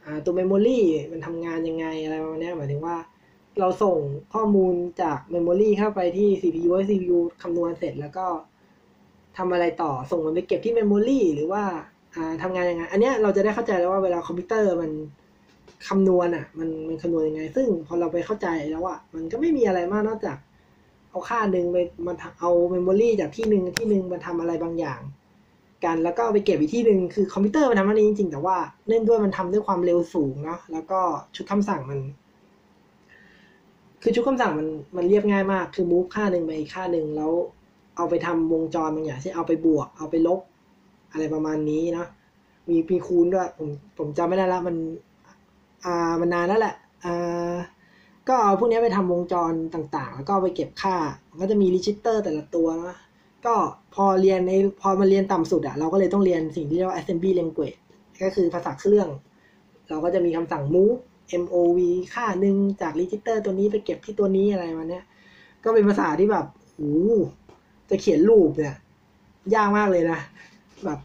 [0.05, 0.81] อ่าตัว Memory
[1.13, 2.97] มันทำงานยังไงอะไรประมาณนี้หมายถึงว่า
[3.61, 3.99] เราส่ง
[4.35, 8.27] ข้อมูลจาก Memory เข้าไปที่ CPU ให้ CPU คำนวณเสร็จแล้วก็
[9.39, 11.63] ทำอะไรต่อส่งมันไปเก็บที่ Memory หรือว่า
[12.15, 14.91] อ่าทำงานยังไง อันนี้เราจะได้เข้าใจแล้วว่าเวลาคอมพิวเตอร์มัน
[15.89, 20.37] คำนวณอะมันมันคำนวณยังไง ซึ่งพอเราไปเข้าใจแล้วอะมันก็ไม่มีอะไรมากนอกจาก
[21.11, 21.77] เอาค่าหนึ่งไป
[22.07, 25.01] มาเอา memory จากที่หนึ่งที่หนึ่งมาทำอะไรบางอย่าง
[25.85, 28.57] กันแล้วก็ไปเก็บอีกที่หนึ่งคือคอมพิวเตอร์มันทำอันนี้จริงๆ แต่ว่า
[28.87, 31.01] เนื่องด้วยมันทำด้วยความเร็วสูงเนาะแล้วก็
[31.37, 32.01] ชุดคำสั่งมัน
[34.03, 37.33] คือชุดคำสั่งมันมันเรียบง่ายมาก คือ move ค่าหนึ่งไปอีกค่าหนึ่งแล้ว
[37.97, 40.41] เอาไปทำวงจรบางอย่างเช่นเอาไปบวก เอาไปลบ
[41.13, 42.09] อะไรประมาณนี้เนาะ
[42.69, 43.69] มีมีคูณด้วยผม
[43.99, 44.77] ผมจำไม่ได้ละมัน
[45.85, 46.75] อ่ามันนานแล้วแหละ
[47.05, 47.55] อ่า
[48.29, 50.97] ก็เอาพวกนี้ไปทำวงจรต่างๆ แล้วก็ไปเก็บค่า
[51.31, 52.99] มันก็จะมี register แต่ละตัวนะ
[53.47, 53.55] ก็
[53.95, 57.79] พอเรียนในพอมาเรียนต่ำสุดอะเราก็เลยต้องเรียนสิ่งที่เรียกว่า assembly language
[58.23, 59.09] ก็คือภาษาเครื่อง
[59.89, 60.99] เราก็จะมีคำสั่ง move
[61.43, 61.79] mov
[62.15, 65.05] ค่าหนึ่งจาก register ตัวนี้ไปเก็บที่ตัวนี้อะไรมาเนี้ย
[65.65, 66.95] ก็เป็นภาษาที่แบบโอ้
[67.91, 68.77] จะเขียน loop เนี่ย
[69.55, 70.21] ยากมากเลยนะ
[70.85, 70.99] แบบ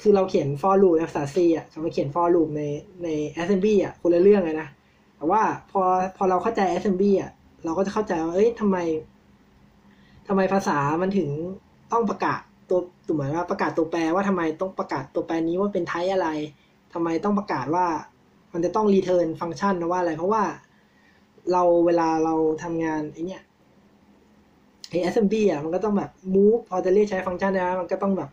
[0.00, 2.62] คือเราเขียน for loop ในภาษา C อะจะมาเขียน for loop ใน
[3.02, 3.08] ใน
[3.40, 4.68] assembly อะคนละเรื่องเลยนะ
[5.16, 5.82] แต่ว่าพอ
[6.16, 7.30] พอเราเข้าใจ assembly อะ
[7.64, 8.76] เราก็จะเข้าใจว่าเอ้ยทำไม
[10.28, 11.30] ทำไมภาษามันถึง
[11.92, 16.28] ต้องประกาศตัวตัวเหมือนว่าประกาศตัวแปรว่าทำไมต้องประกาศตัวแปรนี้ว่าเป็นไทป์อะไร
[16.94, 17.86] ทำไมต้องประกาศว่า
[18.52, 20.42] มันจะต้อง return ฟังก์ชันนะว่าอะไร เพราะว่า
[21.52, 23.42] เราเวลาเราทำงานไอเนี้ย
[24.90, 28.30] ไอ assembly อะมันก็ต้องแบบ move พอจะเรียกใช้ฟังก์ชันนะมันก็ต้องแบบ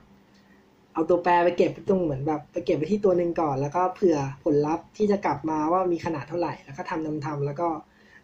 [0.93, 7.68] เอาตัวแปรไปเก็บตรงเหมือนแบบไปเก็บไปที่ตัวหนึ่งก่อน แล้วก็เผื่อผลลัพธ์ที่จะกลับมาว่ามีขนาดเท่าไหร่ แล้วก็ทำทำทำแล้วก็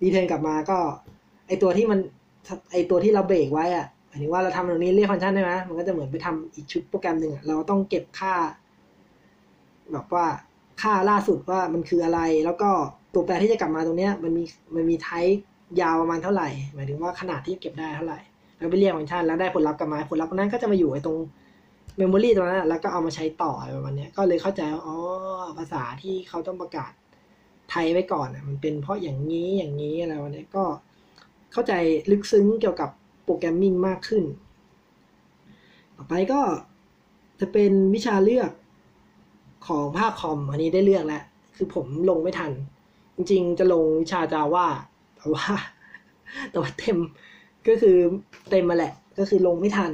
[0.01, 0.77] รีเทิร์นกลับมาก็
[1.47, 1.99] ไอตัวที่มัน
[2.71, 8.33] ไอตัวที่เราเบรกไว้อะ หมายถึงว่าเราทำตรงนี้เรียกฟังก์ชันได้ไหมมันก็จะเหมือนไปทำอีกชุดโปรแกรมหนึ่งอะเราต้องเก็บค่า
[9.91, 10.25] แบบว่า
[10.81, 12.69] ค่าล่าสุดว่ามันคืออะไร แล้วก็
[13.13, 14.43] ตัวแปรที่จะกลับมาตรงเนี้ย มันมี
[14.75, 15.39] มันมีไทป์
[15.81, 18.19] ยาวประมาณเท่าไหร่ หมายถึงว่าขนาดที่เก็บได้เท่าไหร่
[18.57, 21.17] แล้วไปเรียกฟังก์ชันแล้วได้ผลลัพธ์กลับมาผลลัพธ์นั้นก็จะมาอยู่ไอ้ตรง
[21.97, 24.95] เมมโมรีตรงนั้นแล้วก็เอามาใช้ต่ออะไรประมาณนี้ก็เลยเข้าใจว่าอ๋อ
[25.57, 26.91] ภาษาที่เขาต้องประกาศ
[27.69, 30.63] ไทยไว้ก่อนอะมันเป็นเพราะอย่างนี้อย่างนี้อะไรวันนี้ก็
[31.53, 31.73] เข้าใจ
[32.11, 32.89] ลึกซึ้งเกี่ยวกับ
[33.29, 34.23] ปรแกรมมิ่งมากขึ้น
[35.95, 36.41] ต่อไปก็
[37.39, 38.51] จะเป็นวิชาเลือก
[39.67, 41.23] ของภาคคอมอันนี้ได้เลือกแล้ว
[41.55, 42.51] คือผมลงไม่ทัน
[43.15, 44.67] จริงๆ จะลงวิชาจาว่า
[45.17, 45.45] แต่ว่า
[46.51, 46.97] แต่ว่าเต็ม
[47.67, 47.95] ก็คือ
[48.49, 49.91] เต็มมาแหละ ก็คือลงไม่ทัน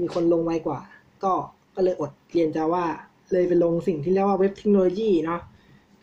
[0.00, 0.80] มีคนลงไวกว่า
[1.24, 1.32] ก็
[1.74, 2.84] ก็เลยอดเรียนจาว่า
[3.32, 5.40] เลยไปลงสิ่งที่เรียกว่าเว็บเทคโนโลยีเนาะ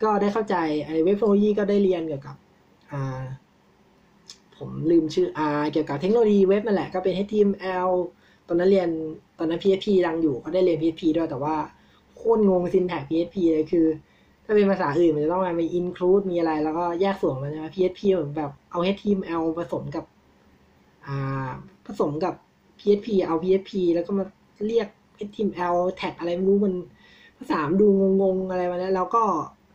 [0.02, 2.36] ก็ได้เข้าใจไอ้เว็บเทคโนโลยีก็ได้เรียนเกี่ยวกับ
[2.92, 3.22] อ่า
[4.58, 7.88] ผมลืมชื่ออาเกี่ยวกับเทคโนโลยีเว็บนั่นแหละก็เป็น HTML
[8.48, 8.88] ตอนนั้นเรียน
[9.38, 11.56] ตอนนั้น PHP ดังอยู่ก็ได้เรียน PHP ด้วยแต่ว่า
[12.16, 13.86] โคตรงง syntax PHP เลยคือ
[14.44, 20.04] ถ้าเป็นภาษาอื่นมันจะต้องมี include มีอะไร แล้วก็แยกส่วนมันใช่ไหม PHP เหมือนแบบเอา HTML ผสมกับ
[21.06, 21.50] อ่า
[21.86, 22.34] ผสมกับ
[22.78, 24.24] PHP เอา PHP แล้วก็มา
[24.66, 24.88] เรียก
[25.28, 26.74] HTML แท็กอะไรไม่รู้มัน
[27.38, 27.86] ภาษาดู
[28.22, 29.22] งงๆอะไรมาแล้วแล้วก็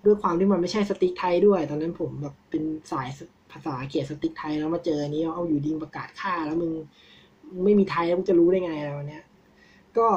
[0.05, 3.07] ด้วยความที่มันไม่ใช่สติ๊กไทยด้วย ตอนนั้นผมแบบเป็นสาย
[3.54, 6.72] ภาษาเขียนสติ๊กไทยแล้วมาเจออันนี้เอาอยู่ดีประกาศค่าแล้วมึง
[7.64, 9.24] ไม่มีไทยแล้วมึงจะรู้ได้ไงอะไรวันเนี้ย
[9.97, 10.08] ก็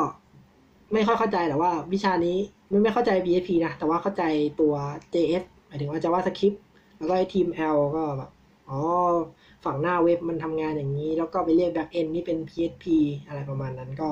[0.93, 2.37] ไม่ค่อยเข้าใจแต่ว่า วิชานี้
[2.69, 4.23] ไม่ไม่เข้าใจ PHP นะ แต่ว่าเข้าใจ
[4.61, 4.75] ตัว
[5.15, 6.57] JS หมายถึงว่า JavaScript
[6.97, 8.31] แล้วก็ไอทีม L ก็แบบ
[8.69, 8.79] อ๋อ
[9.65, 12.85] ฝั่งหน้าเว็บมันทำงานอย่างนี้ แล้วก็ไปเรียก back end นี่เป็น PHP
[13.27, 14.11] อะไรประมาณนั้นก็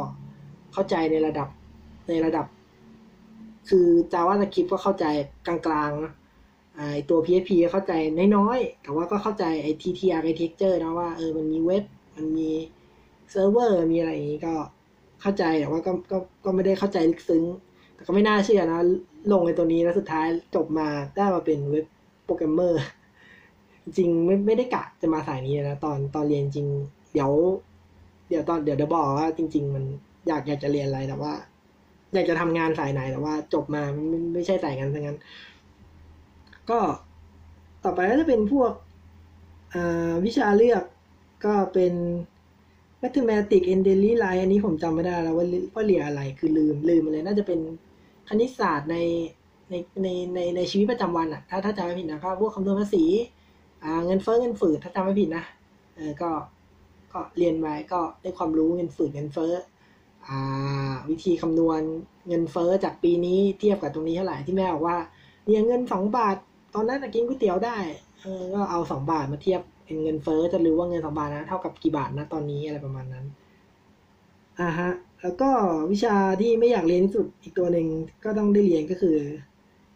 [0.72, 1.48] เข้าใจในระดับ
[2.08, 2.46] ในระดับ
[3.68, 5.04] คือ JavaScript ก็เข้าใจ
[5.46, 5.58] กลา
[5.88, 6.12] งๆนะ
[7.08, 7.92] ตัว PHP เข้าใจ
[8.36, 11.84] น้อยๆ แต่ว่าก็เข้าใจไอ TT architecture นะว่าเออมันมีเว็บ
[12.16, 12.50] มันมี
[13.30, 14.54] เซิร์ฟเวอร์ มีอะไรอย่างนี้ก็
[15.20, 17.44] เข้าใจแต่ว่าก็ก็ก็ไม่ได้เข้าใจลึกซึ้ง
[17.94, 18.78] แต่ก็ไม่น่าเชื่อนะ
[19.32, 21.86] ลงในตัวนี้แล้วสุดท้ายจบมาได้มาเป็น web
[22.24, 22.82] programmer
[23.96, 26.66] จริงไม่ไม่ได้กะจะมาสายนี้นะ ตอนตอนเรียนจริง
[27.12, 27.30] เดี๋ยว
[28.28, 29.84] เดี๋ยวตอนเดี๋ยวเดี๋ยวบอกว่าจริง ๆ มัน
[30.28, 31.32] อยากอยากจะเรียนอะไรแต่ว่า
[32.14, 35.18] อยากจะทำงานสายไหนแต่ว่า จบมาไม่ไม่ใช่สายงานทั้งนั้น
[36.70, 36.80] ก็
[37.84, 38.72] ต่อไปก็จะเป็นพวก
[40.24, 40.84] วิชาเลือก
[41.44, 41.94] ก็เป็น
[43.02, 47.60] mathematics and daily life อันนี้ผมจำไม่ได้แล้วว่าว่าเรียนอะไรคือลืมลืมอะไรน่าจะเป็น
[48.28, 48.96] คณิตศาสตร์ใน
[49.70, 53.04] ในในในในชีวิตประจำวันอะถ้าถ้าจำไม่ผิดนะครับพวกคำนวณภาษี
[54.06, 55.44] เงินเฟ้อเงินฝืดถ้าจำไม่ผิดนะ
[55.94, 56.30] เออก็
[57.12, 59.52] ก็เรียนไว้ก็ได้ความรู้เงินฝืดเงินเฟ้อ
[60.26, 61.80] อาวิธีคำนวณ
[62.28, 64.98] เงินเฟ้อจากปีนี้เทียบกับตรงนี้เท่าไหร่ที่แม่บอกว่า
[65.46, 66.36] เรียนเงินสองบาท
[66.74, 67.76] ตอนนั้นกินก๋วยเตี๋ยวได้
[68.22, 73.26] เออก็เอาสองบาทมาเทียบเป็นเงินเฟ้อจะรู้ว่าเงินสองบาทนะเท่ากับกี่บาทนะตอนนี้อะไรประมาณนั้น
[74.60, 74.90] อ่าฮะ
[75.22, 75.50] แล้วก็
[75.92, 77.86] วิชาที่ไม่อยากเรียนที่สุดอีกตัวหนึ่ง
[78.24, 79.16] ก็ต้องได้เรียนก็คือ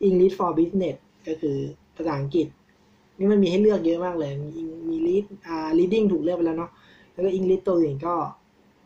[0.09, 0.97] English for Business
[1.29, 1.57] ก็คือ
[1.97, 2.47] ภาษาอังกฤษ
[3.19, 6.71] นี่มันมีให้เลือกเยอะมากเลย มีมี read อ่า reading ถูกเลือกไปแล้วเนาะ
[7.13, 8.15] แล้วก็ English ตัวอื่นก็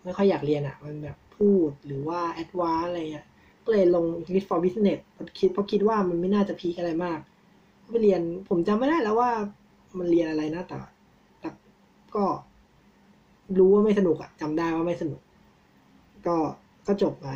[0.04, 3.26] ไม่ค่อยอยากเรียนอะ่ะ มันแบบพูดหรือว่า advance อะไรเงี้ย
[3.64, 7.18] ก็เลยลง English for Business เพราะคิดเพราะคิดว่ามันไม่น่าจะ peak อะไรมาก
[7.92, 9.30] ไปเรียน ผมจำไม่ได้แล้วว่า
[9.98, 10.76] มันเรียนอะไรนะแต่
[11.40, 11.48] แต่
[12.14, 12.24] ก็
[13.58, 15.20] รู้ว่าไม่สนุกอะจำได้ว่าไม่สนุก
[16.26, 16.36] ก็
[16.86, 17.28] ก็จบไป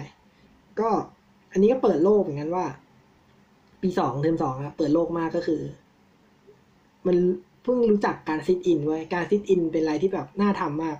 [0.81, 0.89] ก็
[1.53, 2.65] อันนี้ก็เปิดโลกเหมือนกันว่า
[3.83, 5.61] ปีสองเทอมสองอะเปิดโลกมากก็คือ
[7.07, 7.17] มัน
[7.63, 10.97] เพิ่งรู้จักการ sit in ไว้การ sit in เป็นอะไรที่แบบน่าทำมาก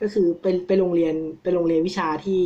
[0.00, 2.42] ก็คือไปไปโรงเรียนไปโรงเรียนวิชาที่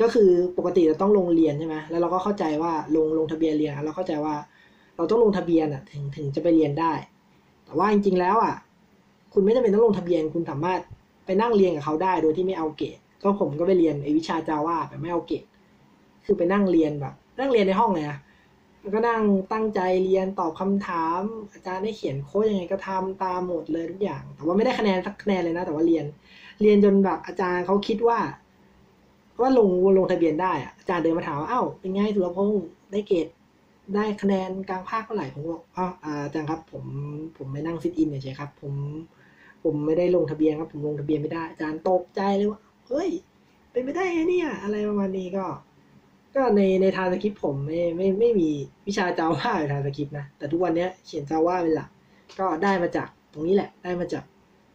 [0.00, 4.34] ก็คือปกติเราต้องลงเรียนใช่ไหมแล้วเราก็เข้าใจว่าลงลงทะเบียนเรียนเราเข้าใจว่า
[4.96, 6.92] เราต้องลงทะเบียนอะถึงถึงจะไปเรียนได้
[7.64, 8.54] แต่ว่าจริงๆแล้วอะ
[9.32, 10.80] คุณไม่จำเป็นต้องลงทะเบียนคุณสามารถ
[11.26, 15.44] ไปนั่งเรียนกับเขาได้โดยที่ไม่เอาเกรดก็ผมก็ไปเรียนไอวิชาจาว่าแบบไม่เอาเกรด
[16.24, 18.18] คือไปนั่งเรียนแบบ นั่งเรียนในห้องเลยอะ
[18.94, 19.22] ก็นั่ง
[19.52, 21.20] ตั้งใจเรียนตอบคำถาม
[21.52, 26.04] อาจารย์ได้เขียนโค้ดยังไงก็ทำตามหมดเลยทุกอย่าง แต่ว่าไม่ได้คะแนนสักคะแนนเลยนะ แต่ว่าเรียน
[26.62, 28.18] เรียนจนแบบอาจารย์เขาคิดว่า
[29.40, 29.68] ว่าลง
[29.98, 33.26] ลงทะเบียนได้อะอาจารย์เดินมาถามว่าเอ้าเป็นไงสุรพงศ์ได้เกรด
[33.94, 36.84] ได้คะแนนกลางภาคเท่าไหร่ผมบอกอ๋ออาจารย์ครับ ผม
[37.36, 38.74] ผมไม่นั่งซิทอินเฉยครับ ผม
[39.64, 43.10] ผมไม่ได้ลงทะเบียนครับ ผมลงทะเบียนไม่ได้อาจารย์ตกใจเลยว่าเฮ้ย
[43.70, 45.46] เป็นไม่ได้ไงเนี่ย อะไรประมาณนี้ก็
[46.34, 48.50] ก็ในในทางสคริปต์ผมไม่ไม่ไม่มี
[48.86, 51.88] วิชาจาว่าในทางสคริปต์นะแต่ทุกวันนี้เขียนจาว่าเป็นหลัก
[52.38, 54.24] ก็ได้มาจากตรงนี้แหละ ได้มาจาก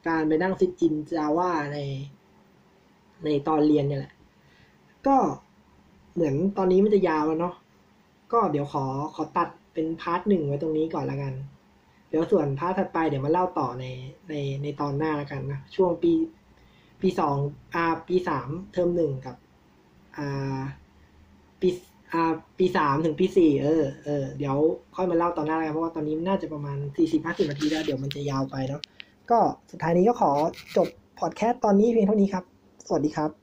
[0.08, 1.78] การไปนั่ง sit in Java ใน
[3.24, 4.14] ในตอนเรียนเนี่ยแหละ
[5.08, 5.16] ก็
[6.14, 7.56] เหมือนตอนนี้มันจะยาวแล้วเนาะ
[8.34, 8.84] ก็เดี๋ยวขอ
[9.16, 11.34] ขอตัดเป็น part หนึ่งไว้ตรงนี้ก่อนละกัน
[12.10, 13.86] เดี๋ยวส่วน part ถัดไปเดี๋ยวมาเล่าต่อใน
[14.30, 16.12] ในในตอนหน้าละกันนะ ช่วงปี
[17.02, 17.36] ปีสอง
[17.74, 19.36] อ่าปีสามเทอมหนึ่งกับ
[20.18, 20.60] อ่า
[21.62, 21.70] ปี
[22.14, 24.56] อ่าปีสามถึงปีสี่เออเออเดี๋ยว
[24.96, 28.82] ค่อยมาเล่าตอนหน้าละกันเพราะว่าตอนนี้น่าจะประมาณสี่สิบห้าสิบนาทีแล้วเดี๋ยวมันจะยาวไปเนาะ
[29.32, 29.40] ก็
[29.72, 30.32] สุดท้ายนี้ก็ขอ
[30.78, 30.88] จบ
[31.20, 32.44] พอดแคสต์ตอนนี้เพียงเท่านี้ครับ
[32.88, 33.41] สวัสดีครับ